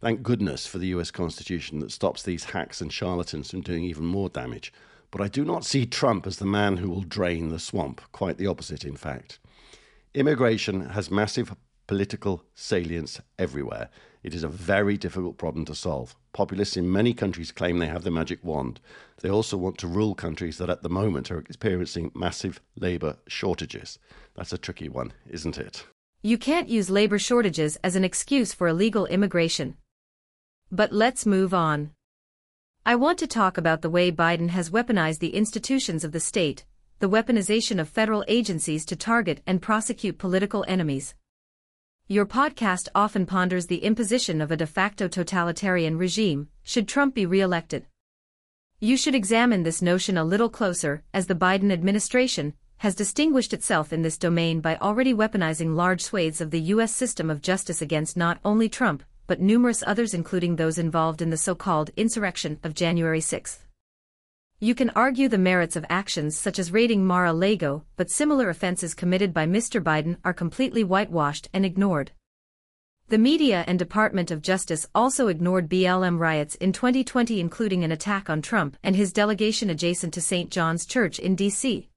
Thank 0.00 0.22
goodness 0.22 0.66
for 0.66 0.78
the 0.78 0.86
US 0.86 1.10
Constitution 1.10 1.80
that 1.80 1.92
stops 1.92 2.22
these 2.22 2.44
hacks 2.44 2.80
and 2.80 2.90
charlatans 2.90 3.50
from 3.50 3.60
doing 3.60 3.84
even 3.84 4.06
more 4.06 4.30
damage. 4.30 4.72
But 5.10 5.20
I 5.20 5.28
do 5.28 5.44
not 5.44 5.66
see 5.66 5.84
Trump 5.84 6.26
as 6.26 6.38
the 6.38 6.46
man 6.46 6.78
who 6.78 6.88
will 6.88 7.02
drain 7.02 7.50
the 7.50 7.58
swamp. 7.58 8.00
Quite 8.10 8.38
the 8.38 8.46
opposite, 8.46 8.84
in 8.84 8.96
fact. 8.96 9.38
Immigration 10.14 10.88
has 10.90 11.10
massive 11.10 11.54
political 11.86 12.42
salience 12.54 13.20
everywhere. 13.38 13.90
It 14.22 14.32
is 14.32 14.44
a 14.44 14.48
very 14.48 14.96
difficult 14.96 15.36
problem 15.36 15.66
to 15.66 15.74
solve. 15.74 16.16
Populists 16.32 16.76
in 16.76 16.90
many 16.90 17.12
countries 17.12 17.50
claim 17.50 17.78
they 17.78 17.86
have 17.86 18.04
the 18.04 18.10
magic 18.10 18.44
wand. 18.44 18.80
They 19.20 19.28
also 19.28 19.56
want 19.56 19.78
to 19.78 19.88
rule 19.88 20.14
countries 20.14 20.58
that 20.58 20.70
at 20.70 20.82
the 20.82 20.88
moment 20.88 21.30
are 21.30 21.38
experiencing 21.38 22.12
massive 22.14 22.60
labour 22.76 23.16
shortages. 23.26 23.98
That's 24.34 24.52
a 24.52 24.58
tricky 24.58 24.88
one, 24.88 25.12
isn't 25.28 25.58
it? 25.58 25.86
You 26.22 26.38
can't 26.38 26.68
use 26.68 26.88
labour 26.90 27.18
shortages 27.18 27.76
as 27.82 27.96
an 27.96 28.04
excuse 28.04 28.52
for 28.52 28.68
illegal 28.68 29.06
immigration. 29.06 29.76
But 30.70 30.92
let's 30.92 31.26
move 31.26 31.52
on. 31.52 31.90
I 32.86 32.94
want 32.94 33.18
to 33.18 33.26
talk 33.26 33.58
about 33.58 33.82
the 33.82 33.90
way 33.90 34.12
Biden 34.12 34.50
has 34.50 34.70
weaponized 34.70 35.18
the 35.18 35.34
institutions 35.34 36.04
of 36.04 36.12
the 36.12 36.20
state, 36.20 36.64
the 37.00 37.10
weaponization 37.10 37.80
of 37.80 37.88
federal 37.88 38.24
agencies 38.28 38.84
to 38.86 38.96
target 38.96 39.42
and 39.46 39.60
prosecute 39.60 40.18
political 40.18 40.64
enemies. 40.68 41.14
Your 42.12 42.26
podcast 42.26 42.88
often 42.92 43.24
ponders 43.24 43.68
the 43.68 43.84
imposition 43.84 44.40
of 44.40 44.50
a 44.50 44.56
de 44.56 44.66
facto 44.66 45.06
totalitarian 45.06 45.96
regime, 45.96 46.48
should 46.64 46.88
Trump 46.88 47.14
be 47.14 47.24
re-elected. 47.24 47.86
You 48.80 48.96
should 48.96 49.14
examine 49.14 49.62
this 49.62 49.80
notion 49.80 50.18
a 50.18 50.24
little 50.24 50.48
closer, 50.48 51.04
as 51.14 51.28
the 51.28 51.36
Biden 51.36 51.70
administration 51.70 52.54
has 52.78 52.96
distinguished 52.96 53.52
itself 53.52 53.92
in 53.92 54.02
this 54.02 54.18
domain 54.18 54.60
by 54.60 54.76
already 54.78 55.14
weaponizing 55.14 55.76
large 55.76 56.00
swathes 56.00 56.40
of 56.40 56.50
the 56.50 56.60
U.S. 56.74 56.92
system 56.92 57.30
of 57.30 57.42
justice 57.42 57.80
against 57.80 58.16
not 58.16 58.40
only 58.44 58.68
Trump, 58.68 59.04
but 59.28 59.40
numerous 59.40 59.84
others 59.86 60.12
including 60.12 60.56
those 60.56 60.78
involved 60.78 61.22
in 61.22 61.30
the 61.30 61.36
so-called 61.36 61.92
insurrection 61.96 62.58
of 62.64 62.74
January 62.74 63.20
6. 63.20 63.60
You 64.62 64.74
can 64.74 64.90
argue 64.90 65.26
the 65.26 65.38
merits 65.38 65.74
of 65.74 65.86
actions 65.88 66.36
such 66.36 66.58
as 66.58 66.70
raiding 66.70 67.06
Mar-a-Lago, 67.06 67.82
but 67.96 68.10
similar 68.10 68.50
offenses 68.50 68.92
committed 68.92 69.32
by 69.32 69.46
Mr. 69.46 69.82
Biden 69.82 70.18
are 70.22 70.34
completely 70.34 70.84
whitewashed 70.84 71.48
and 71.54 71.64
ignored. 71.64 72.12
The 73.08 73.16
media 73.16 73.64
and 73.66 73.78
Department 73.78 74.30
of 74.30 74.42
Justice 74.42 74.86
also 74.94 75.28
ignored 75.28 75.70
BLM 75.70 76.18
riots 76.18 76.56
in 76.56 76.74
2020 76.74 77.40
including 77.40 77.84
an 77.84 77.90
attack 77.90 78.28
on 78.28 78.42
Trump 78.42 78.76
and 78.82 78.94
his 78.94 79.14
delegation 79.14 79.70
adjacent 79.70 80.12
to 80.12 80.20
St. 80.20 80.50
John's 80.50 80.84
Church 80.84 81.18
in 81.18 81.36
D.C. 81.36 81.88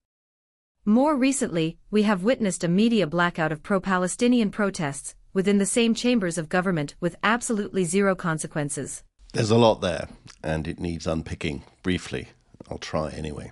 More 0.86 1.18
recently, 1.18 1.80
we 1.92 2.04
have 2.04 2.24
witnessed 2.24 2.64
a 2.64 2.70
media 2.70 3.06
blackout 3.06 3.52
of 3.52 3.62
pro-Palestinian 3.62 4.52
protests, 4.52 5.16
within 5.34 5.58
the 5.58 5.66
same 5.66 5.94
chambers 5.94 6.38
of 6.38 6.48
government 6.48 6.96
with 7.02 7.18
absolutely 7.24 7.84
zero 7.84 8.16
consequences. 8.16 9.04
There's 9.34 9.52
a 9.52 9.58
lot 9.58 9.82
there, 9.82 10.08
and 10.42 10.66
it 10.66 10.80
needs 10.80 11.06
unpicking 11.08 11.64
briefly. 11.84 12.30
I'll 12.70 12.78
try 12.78 13.10
anyway. 13.10 13.52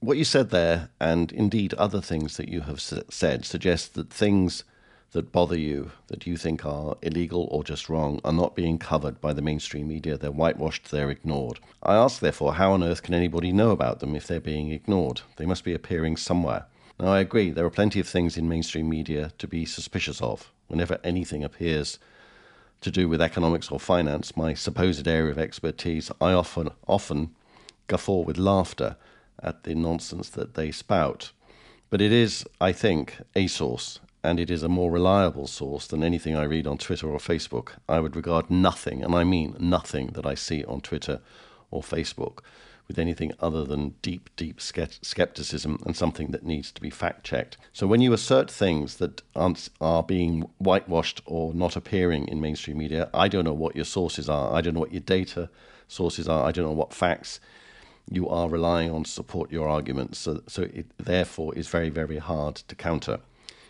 What 0.00 0.16
you 0.16 0.24
said 0.24 0.50
there, 0.50 0.90
and 1.00 1.32
indeed 1.32 1.74
other 1.74 2.00
things 2.00 2.36
that 2.36 2.48
you 2.48 2.62
have 2.62 2.80
said, 2.80 3.44
suggest 3.44 3.94
that 3.94 4.10
things 4.10 4.64
that 5.12 5.32
bother 5.32 5.58
you, 5.58 5.90
that 6.08 6.26
you 6.26 6.36
think 6.36 6.64
are 6.66 6.96
illegal 7.02 7.48
or 7.50 7.64
just 7.64 7.88
wrong, 7.88 8.20
are 8.24 8.32
not 8.32 8.54
being 8.54 8.78
covered 8.78 9.20
by 9.20 9.32
the 9.32 9.42
mainstream 9.42 9.88
media. 9.88 10.18
They're 10.18 10.30
whitewashed, 10.30 10.90
they're 10.90 11.10
ignored. 11.10 11.60
I 11.82 11.94
ask, 11.96 12.20
therefore, 12.20 12.54
how 12.54 12.72
on 12.72 12.84
earth 12.84 13.02
can 13.02 13.14
anybody 13.14 13.50
know 13.50 13.70
about 13.70 14.00
them 14.00 14.14
if 14.14 14.26
they're 14.26 14.38
being 14.38 14.70
ignored? 14.70 15.22
They 15.36 15.46
must 15.46 15.64
be 15.64 15.74
appearing 15.74 16.16
somewhere. 16.16 16.66
Now, 17.00 17.08
I 17.08 17.20
agree, 17.20 17.50
there 17.50 17.64
are 17.64 17.70
plenty 17.70 18.00
of 18.00 18.08
things 18.08 18.36
in 18.36 18.48
mainstream 18.48 18.88
media 18.88 19.32
to 19.38 19.48
be 19.48 19.64
suspicious 19.64 20.20
of. 20.20 20.52
Whenever 20.66 20.98
anything 21.02 21.42
appears 21.42 21.98
to 22.82 22.90
do 22.90 23.08
with 23.08 23.22
economics 23.22 23.70
or 23.70 23.80
finance, 23.80 24.36
my 24.36 24.54
supposed 24.54 25.08
area 25.08 25.30
of 25.30 25.38
expertise, 25.38 26.10
I 26.20 26.32
often, 26.32 26.68
often 26.86 27.34
guffaw 27.88 28.20
with 28.20 28.38
laughter 28.38 28.96
at 29.42 29.64
the 29.64 29.74
nonsense 29.74 30.28
that 30.30 30.54
they 30.54 30.70
spout. 30.70 31.32
But 31.90 32.00
it 32.00 32.12
is, 32.12 32.44
I 32.60 32.72
think, 32.72 33.18
a 33.34 33.46
source, 33.46 33.98
and 34.22 34.38
it 34.38 34.50
is 34.50 34.62
a 34.62 34.68
more 34.68 34.90
reliable 34.90 35.46
source 35.46 35.86
than 35.86 36.02
anything 36.04 36.36
I 36.36 36.44
read 36.44 36.66
on 36.66 36.78
Twitter 36.78 37.08
or 37.08 37.18
Facebook. 37.18 37.70
I 37.88 38.00
would 38.00 38.14
regard 38.14 38.50
nothing, 38.50 39.02
and 39.02 39.14
I 39.14 39.24
mean 39.24 39.56
nothing, 39.58 40.08
that 40.08 40.26
I 40.26 40.34
see 40.34 40.64
on 40.64 40.80
Twitter 40.80 41.20
or 41.70 41.82
Facebook 41.82 42.40
with 42.88 42.98
anything 42.98 43.32
other 43.38 43.64
than 43.64 43.94
deep, 44.00 44.30
deep 44.34 44.60
skepticism 44.60 45.78
and 45.84 45.94
something 45.94 46.30
that 46.30 46.42
needs 46.42 46.72
to 46.72 46.80
be 46.80 46.88
fact 46.88 47.22
checked. 47.22 47.58
So 47.72 47.86
when 47.86 48.00
you 48.00 48.14
assert 48.14 48.50
things 48.50 48.96
that 48.96 49.20
aren't, 49.36 49.68
are 49.78 50.02
being 50.02 50.48
whitewashed 50.56 51.20
or 51.26 51.52
not 51.52 51.76
appearing 51.76 52.28
in 52.28 52.40
mainstream 52.40 52.78
media, 52.78 53.10
I 53.12 53.28
don't 53.28 53.44
know 53.44 53.52
what 53.52 53.76
your 53.76 53.84
sources 53.84 54.28
are. 54.28 54.54
I 54.54 54.62
don't 54.62 54.72
know 54.72 54.80
what 54.80 54.92
your 54.92 55.02
data 55.02 55.50
sources 55.86 56.28
are. 56.28 56.46
I 56.46 56.50
don't 56.50 56.64
know 56.64 56.72
what 56.72 56.94
facts 56.94 57.40
you 58.10 58.28
are 58.28 58.48
relying 58.48 58.90
on 58.90 59.04
to 59.04 59.10
support 59.10 59.50
your 59.50 59.68
arguments. 59.68 60.18
So, 60.18 60.42
so 60.46 60.62
it 60.62 60.86
therefore 60.98 61.54
is 61.54 61.68
very, 61.68 61.90
very 61.90 62.18
hard 62.18 62.56
to 62.56 62.74
counter. 62.74 63.20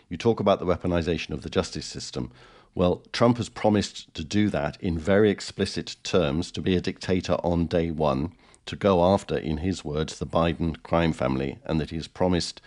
You 0.09 0.17
talk 0.17 0.39
about 0.39 0.59
the 0.59 0.65
weaponization 0.65 1.31
of 1.31 1.41
the 1.41 1.49
justice 1.49 1.85
system. 1.85 2.31
Well, 2.75 3.03
Trump 3.11 3.37
has 3.37 3.49
promised 3.49 4.13
to 4.13 4.23
do 4.23 4.49
that 4.49 4.81
in 4.81 4.97
very 4.97 5.29
explicit 5.29 5.97
terms 6.03 6.51
to 6.51 6.61
be 6.61 6.75
a 6.75 6.81
dictator 6.81 7.33
on 7.43 7.65
day 7.65 7.91
one 7.91 8.33
to 8.65 8.75
go 8.75 9.03
after, 9.03 9.37
in 9.37 9.57
his 9.57 9.83
words, 9.83 10.19
the 10.19 10.27
Biden 10.27 10.81
crime 10.83 11.11
family, 11.11 11.57
and 11.65 11.79
that 11.79 11.89
he 11.89 11.95
has 11.95 12.07
promised 12.07 12.61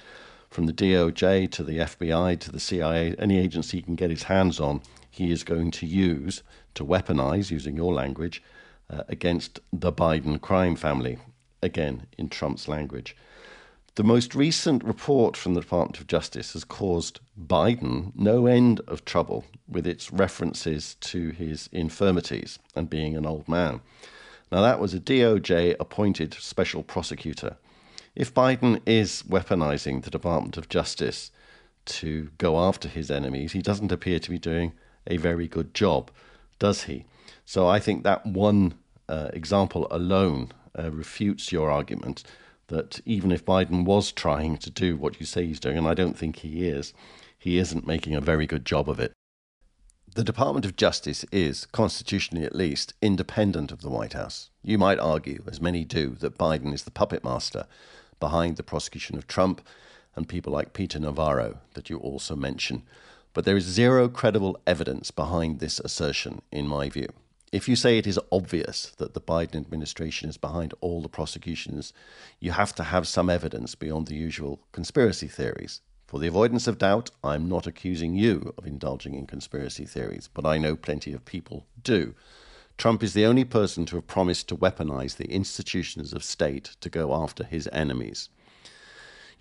from 0.50 0.66
the 0.66 0.72
DOJ 0.72 1.50
to 1.52 1.62
the 1.62 1.78
FBI 1.78 2.38
to 2.40 2.52
the 2.52 2.60
CIA, 2.60 3.14
any 3.18 3.38
agency 3.38 3.78
he 3.78 3.82
can 3.82 3.94
get 3.94 4.10
his 4.10 4.24
hands 4.24 4.60
on, 4.60 4.82
he 5.10 5.30
is 5.30 5.44
going 5.44 5.70
to 5.70 5.86
use 5.86 6.42
to 6.74 6.84
weaponize, 6.84 7.50
using 7.50 7.76
your 7.76 7.94
language, 7.94 8.42
uh, 8.90 9.04
against 9.08 9.60
the 9.72 9.92
Biden 9.92 10.40
crime 10.40 10.76
family. 10.76 11.18
Again, 11.62 12.06
in 12.18 12.28
Trump's 12.28 12.68
language. 12.68 13.16
The 13.94 14.04
most 14.04 14.34
recent 14.34 14.82
report 14.84 15.36
from 15.36 15.52
the 15.52 15.60
Department 15.60 16.00
of 16.00 16.06
Justice 16.06 16.54
has 16.54 16.64
caused 16.64 17.20
Biden 17.38 18.12
no 18.14 18.46
end 18.46 18.80
of 18.88 19.04
trouble 19.04 19.44
with 19.68 19.86
its 19.86 20.10
references 20.10 20.94
to 21.00 21.28
his 21.28 21.68
infirmities 21.72 22.58
and 22.74 22.88
being 22.88 23.14
an 23.14 23.26
old 23.26 23.46
man. 23.48 23.82
Now, 24.50 24.62
that 24.62 24.80
was 24.80 24.94
a 24.94 25.00
DOJ 25.00 25.76
appointed 25.78 26.32
special 26.34 26.82
prosecutor. 26.82 27.56
If 28.14 28.32
Biden 28.32 28.80
is 28.86 29.22
weaponizing 29.28 30.02
the 30.02 30.10
Department 30.10 30.56
of 30.56 30.70
Justice 30.70 31.30
to 31.84 32.30
go 32.38 32.58
after 32.60 32.88
his 32.88 33.10
enemies, 33.10 33.52
he 33.52 33.60
doesn't 33.60 33.92
appear 33.92 34.18
to 34.18 34.30
be 34.30 34.38
doing 34.38 34.72
a 35.06 35.18
very 35.18 35.48
good 35.48 35.74
job, 35.74 36.10
does 36.58 36.84
he? 36.84 37.04
So 37.44 37.66
I 37.66 37.78
think 37.78 38.04
that 38.04 38.24
one 38.24 38.74
uh, 39.08 39.28
example 39.34 39.86
alone 39.90 40.52
uh, 40.78 40.90
refutes 40.90 41.52
your 41.52 41.70
argument 41.70 42.24
that 42.68 43.00
even 43.04 43.30
if 43.32 43.44
Biden 43.44 43.84
was 43.84 44.12
trying 44.12 44.56
to 44.58 44.70
do 44.70 44.96
what 44.96 45.20
you 45.20 45.26
say 45.26 45.46
he's 45.46 45.60
doing, 45.60 45.78
and 45.78 45.86
I 45.86 45.94
don't 45.94 46.16
think 46.16 46.36
he 46.36 46.66
is, 46.66 46.94
he 47.38 47.58
isn't 47.58 47.86
making 47.86 48.14
a 48.14 48.20
very 48.20 48.46
good 48.46 48.64
job 48.64 48.88
of 48.88 49.00
it. 49.00 49.12
The 50.14 50.24
Department 50.24 50.64
of 50.66 50.76
Justice 50.76 51.24
is, 51.32 51.66
constitutionally 51.66 52.44
at 52.44 52.54
least, 52.54 52.92
independent 53.00 53.72
of 53.72 53.80
the 53.80 53.90
White 53.90 54.12
House. 54.12 54.50
You 54.62 54.78
might 54.78 54.98
argue, 54.98 55.42
as 55.46 55.60
many 55.60 55.84
do, 55.84 56.10
that 56.20 56.36
Biden 56.36 56.72
is 56.74 56.82
the 56.84 56.90
puppet 56.90 57.24
master 57.24 57.66
behind 58.20 58.56
the 58.56 58.62
prosecution 58.62 59.16
of 59.16 59.26
Trump 59.26 59.62
and 60.14 60.28
people 60.28 60.52
like 60.52 60.74
Peter 60.74 60.98
Navarro 60.98 61.58
that 61.74 61.88
you 61.88 61.96
also 61.98 62.36
mention. 62.36 62.82
But 63.32 63.44
there 63.44 63.56
is 63.56 63.64
zero 63.64 64.08
credible 64.08 64.60
evidence 64.66 65.10
behind 65.10 65.58
this 65.58 65.80
assertion, 65.80 66.42
in 66.52 66.68
my 66.68 66.90
view. 66.90 67.08
If 67.52 67.68
you 67.68 67.76
say 67.76 67.98
it 67.98 68.06
is 68.06 68.18
obvious 68.32 68.94
that 68.96 69.12
the 69.12 69.20
Biden 69.20 69.56
administration 69.56 70.30
is 70.30 70.38
behind 70.38 70.72
all 70.80 71.02
the 71.02 71.08
prosecutions, 71.10 71.92
you 72.40 72.52
have 72.52 72.74
to 72.76 72.84
have 72.84 73.06
some 73.06 73.28
evidence 73.28 73.74
beyond 73.74 74.06
the 74.06 74.14
usual 74.14 74.60
conspiracy 74.72 75.28
theories. 75.28 75.82
For 76.06 76.18
the 76.18 76.28
avoidance 76.28 76.66
of 76.66 76.78
doubt, 76.78 77.10
I'm 77.22 77.50
not 77.50 77.66
accusing 77.66 78.16
you 78.16 78.54
of 78.56 78.66
indulging 78.66 79.14
in 79.14 79.26
conspiracy 79.26 79.84
theories, 79.84 80.30
but 80.32 80.46
I 80.46 80.56
know 80.56 80.76
plenty 80.76 81.12
of 81.12 81.26
people 81.26 81.66
do. 81.82 82.14
Trump 82.78 83.02
is 83.02 83.12
the 83.12 83.26
only 83.26 83.44
person 83.44 83.84
to 83.84 83.96
have 83.96 84.06
promised 84.06 84.48
to 84.48 84.56
weaponize 84.56 85.18
the 85.18 85.30
institutions 85.30 86.14
of 86.14 86.24
state 86.24 86.76
to 86.80 86.88
go 86.88 87.12
after 87.12 87.44
his 87.44 87.68
enemies. 87.70 88.30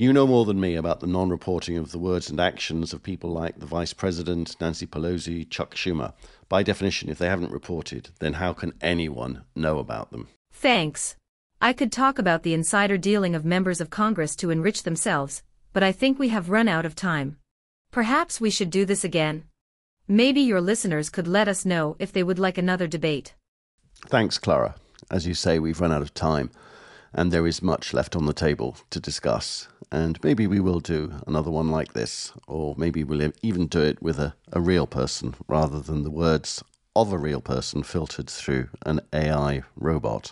You 0.02 0.12
know 0.14 0.26
more 0.26 0.46
than 0.46 0.60
me 0.60 0.74
about 0.74 1.00
the 1.00 1.06
non 1.06 1.30
reporting 1.30 1.78
of 1.78 1.92
the 1.92 2.00
words 2.00 2.28
and 2.32 2.40
actions 2.40 2.92
of 2.92 3.04
people 3.04 3.30
like 3.30 3.60
the 3.60 3.68
Vice 3.68 3.94
President, 3.94 4.56
Nancy 4.60 4.88
Pelosi, 4.88 5.48
Chuck 5.48 5.76
Schumer. 5.76 6.14
By 6.50 6.64
definition, 6.64 7.08
if 7.08 7.20
they 7.20 7.28
haven't 7.28 7.52
reported, 7.52 8.10
then 8.18 8.34
how 8.34 8.52
can 8.52 8.74
anyone 8.82 9.44
know 9.56 9.78
about 9.78 10.10
them? 10.10 10.28
Thanks. 10.52 11.16
I 11.62 11.72
could 11.74 11.92
talk 11.92 12.18
about 12.18 12.42
the 12.42 12.56
insider 12.56 12.98
dealing 12.98 13.36
of 13.36 13.46
members 13.46 13.80
of 13.80 13.92
Congress 13.92 14.36
to 14.38 14.50
enrich 14.50 14.82
themselves, 14.82 15.44
but 15.72 15.84
I 15.84 15.92
think 15.92 16.18
we 16.18 16.30
have 16.30 16.50
run 16.50 16.68
out 16.68 16.88
of 16.88 16.96
time. 16.96 17.38
Perhaps 17.92 18.42
we 18.42 18.50
should 18.50 18.72
do 18.72 18.86
this 18.86 19.04
again. 19.04 19.44
Maybe 20.08 20.42
your 20.42 20.62
listeners 20.62 21.12
could 21.12 21.28
let 21.28 21.48
us 21.48 21.64
know 21.64 21.96
if 22.00 22.12
they 22.12 22.24
would 22.24 22.40
like 22.40 22.58
another 22.58 22.88
debate. 22.88 23.36
Thanks, 24.08 24.40
Clara. 24.40 24.74
As 25.12 25.28
you 25.28 25.36
say, 25.36 25.60
we've 25.60 25.80
run 25.80 25.92
out 25.92 26.02
of 26.02 26.16
time 26.16 26.50
and 27.14 27.32
there 27.32 27.48
is 27.48 27.62
much 27.62 27.94
left 27.94 28.16
on 28.16 28.26
the 28.26 28.34
table 28.34 28.78
to 28.90 29.00
discuss. 29.00 29.68
And 29.92 30.18
maybe 30.24 30.48
we 30.48 30.60
will 30.60 30.80
do 30.80 31.22
another 31.28 31.52
one 31.52 31.70
like 31.70 31.94
this, 31.94 32.32
or 32.48 32.76
maybe 32.78 33.04
we'll 33.04 33.32
even 33.42 33.68
do 33.68 33.82
it 33.82 34.02
with 34.02 34.20
a, 34.20 34.34
a 34.54 34.62
real 34.62 34.88
person 34.88 35.36
rather 35.48 35.80
than 35.80 36.04
the 36.04 36.12
words 36.12 36.64
of 36.96 37.12
a 37.12 37.18
real 37.18 37.42
person 37.42 37.84
filtered 37.84 38.30
through 38.30 38.70
an 38.86 39.02
AI 39.14 39.64
robot. 39.76 40.32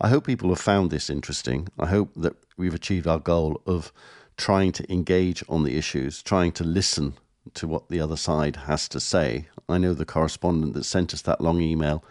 I 0.00 0.08
hope 0.08 0.26
people 0.26 0.48
have 0.48 0.60
found 0.60 0.90
this 0.90 1.08
interesting. 1.08 1.68
I 1.78 1.86
hope 1.86 2.10
that 2.16 2.34
we've 2.56 2.74
achieved 2.74 3.06
our 3.06 3.20
goal 3.20 3.62
of 3.66 3.92
trying 4.36 4.72
to 4.72 4.92
engage 4.92 5.44
on 5.48 5.62
the 5.62 5.76
issues, 5.76 6.22
trying 6.22 6.50
to 6.52 6.64
listen 6.64 7.14
to 7.54 7.68
what 7.68 7.88
the 7.88 8.00
other 8.00 8.16
side 8.16 8.56
has 8.56 8.88
to 8.88 8.98
say. 8.98 9.48
I 9.68 9.78
know 9.78 9.94
the 9.94 10.04
correspondent 10.04 10.74
that 10.74 10.84
sent 10.84 11.14
us 11.14 11.22
that 11.22 11.40
long 11.40 11.60
email 11.60 12.04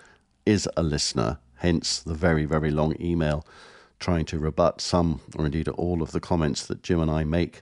is 0.46 0.70
a 0.78 0.84
listener, 0.84 1.40
hence 1.56 2.00
the 2.00 2.14
very, 2.14 2.46
very 2.46 2.72
long 2.72 2.96
email 3.02 3.46
trying 4.02 4.26
to 4.26 4.40
rebut 4.40 4.82
some, 4.82 5.22
or 5.38 5.46
indeed 5.46 5.70
all, 5.70 6.02
of 6.02 6.12
the 6.12 6.20
comments 6.20 6.66
that 6.66 6.84
Jim 6.84 7.00
and 7.00 7.10
I 7.10 7.24
make 7.24 7.62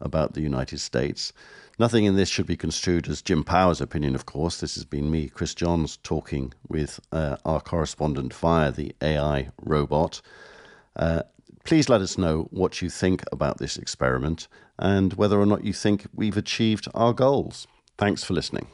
about 0.00 0.34
the 0.34 0.40
United 0.40 0.78
States. 0.78 1.32
Nothing 1.78 2.04
in 2.04 2.14
this 2.14 2.28
should 2.28 2.46
be 2.46 2.56
construed 2.56 3.08
as 3.08 3.22
Jim 3.22 3.42
Power's 3.42 3.80
opinion, 3.80 4.14
of 4.14 4.26
course. 4.26 4.60
This 4.60 4.74
has 4.74 4.84
been 4.84 5.10
me, 5.10 5.28
Chris 5.28 5.54
Johns, 5.54 5.96
talking 5.96 6.52
with 6.68 7.00
uh, 7.10 7.36
our 7.44 7.60
correspondent 7.60 8.34
via 8.34 8.70
the 8.70 8.94
AI 9.00 9.50
robot. 9.62 10.20
Uh, 10.94 11.22
please 11.64 11.88
let 11.88 12.00
us 12.00 12.18
know 12.18 12.48
what 12.50 12.82
you 12.82 12.90
think 12.90 13.24
about 13.32 13.58
this 13.58 13.76
experiment 13.76 14.46
and 14.78 15.14
whether 15.14 15.40
or 15.40 15.46
not 15.46 15.64
you 15.64 15.72
think 15.72 16.06
we've 16.14 16.36
achieved 16.36 16.86
our 16.94 17.12
goals. 17.12 17.66
Thanks 17.96 18.22
for 18.22 18.34
listening. 18.34 18.66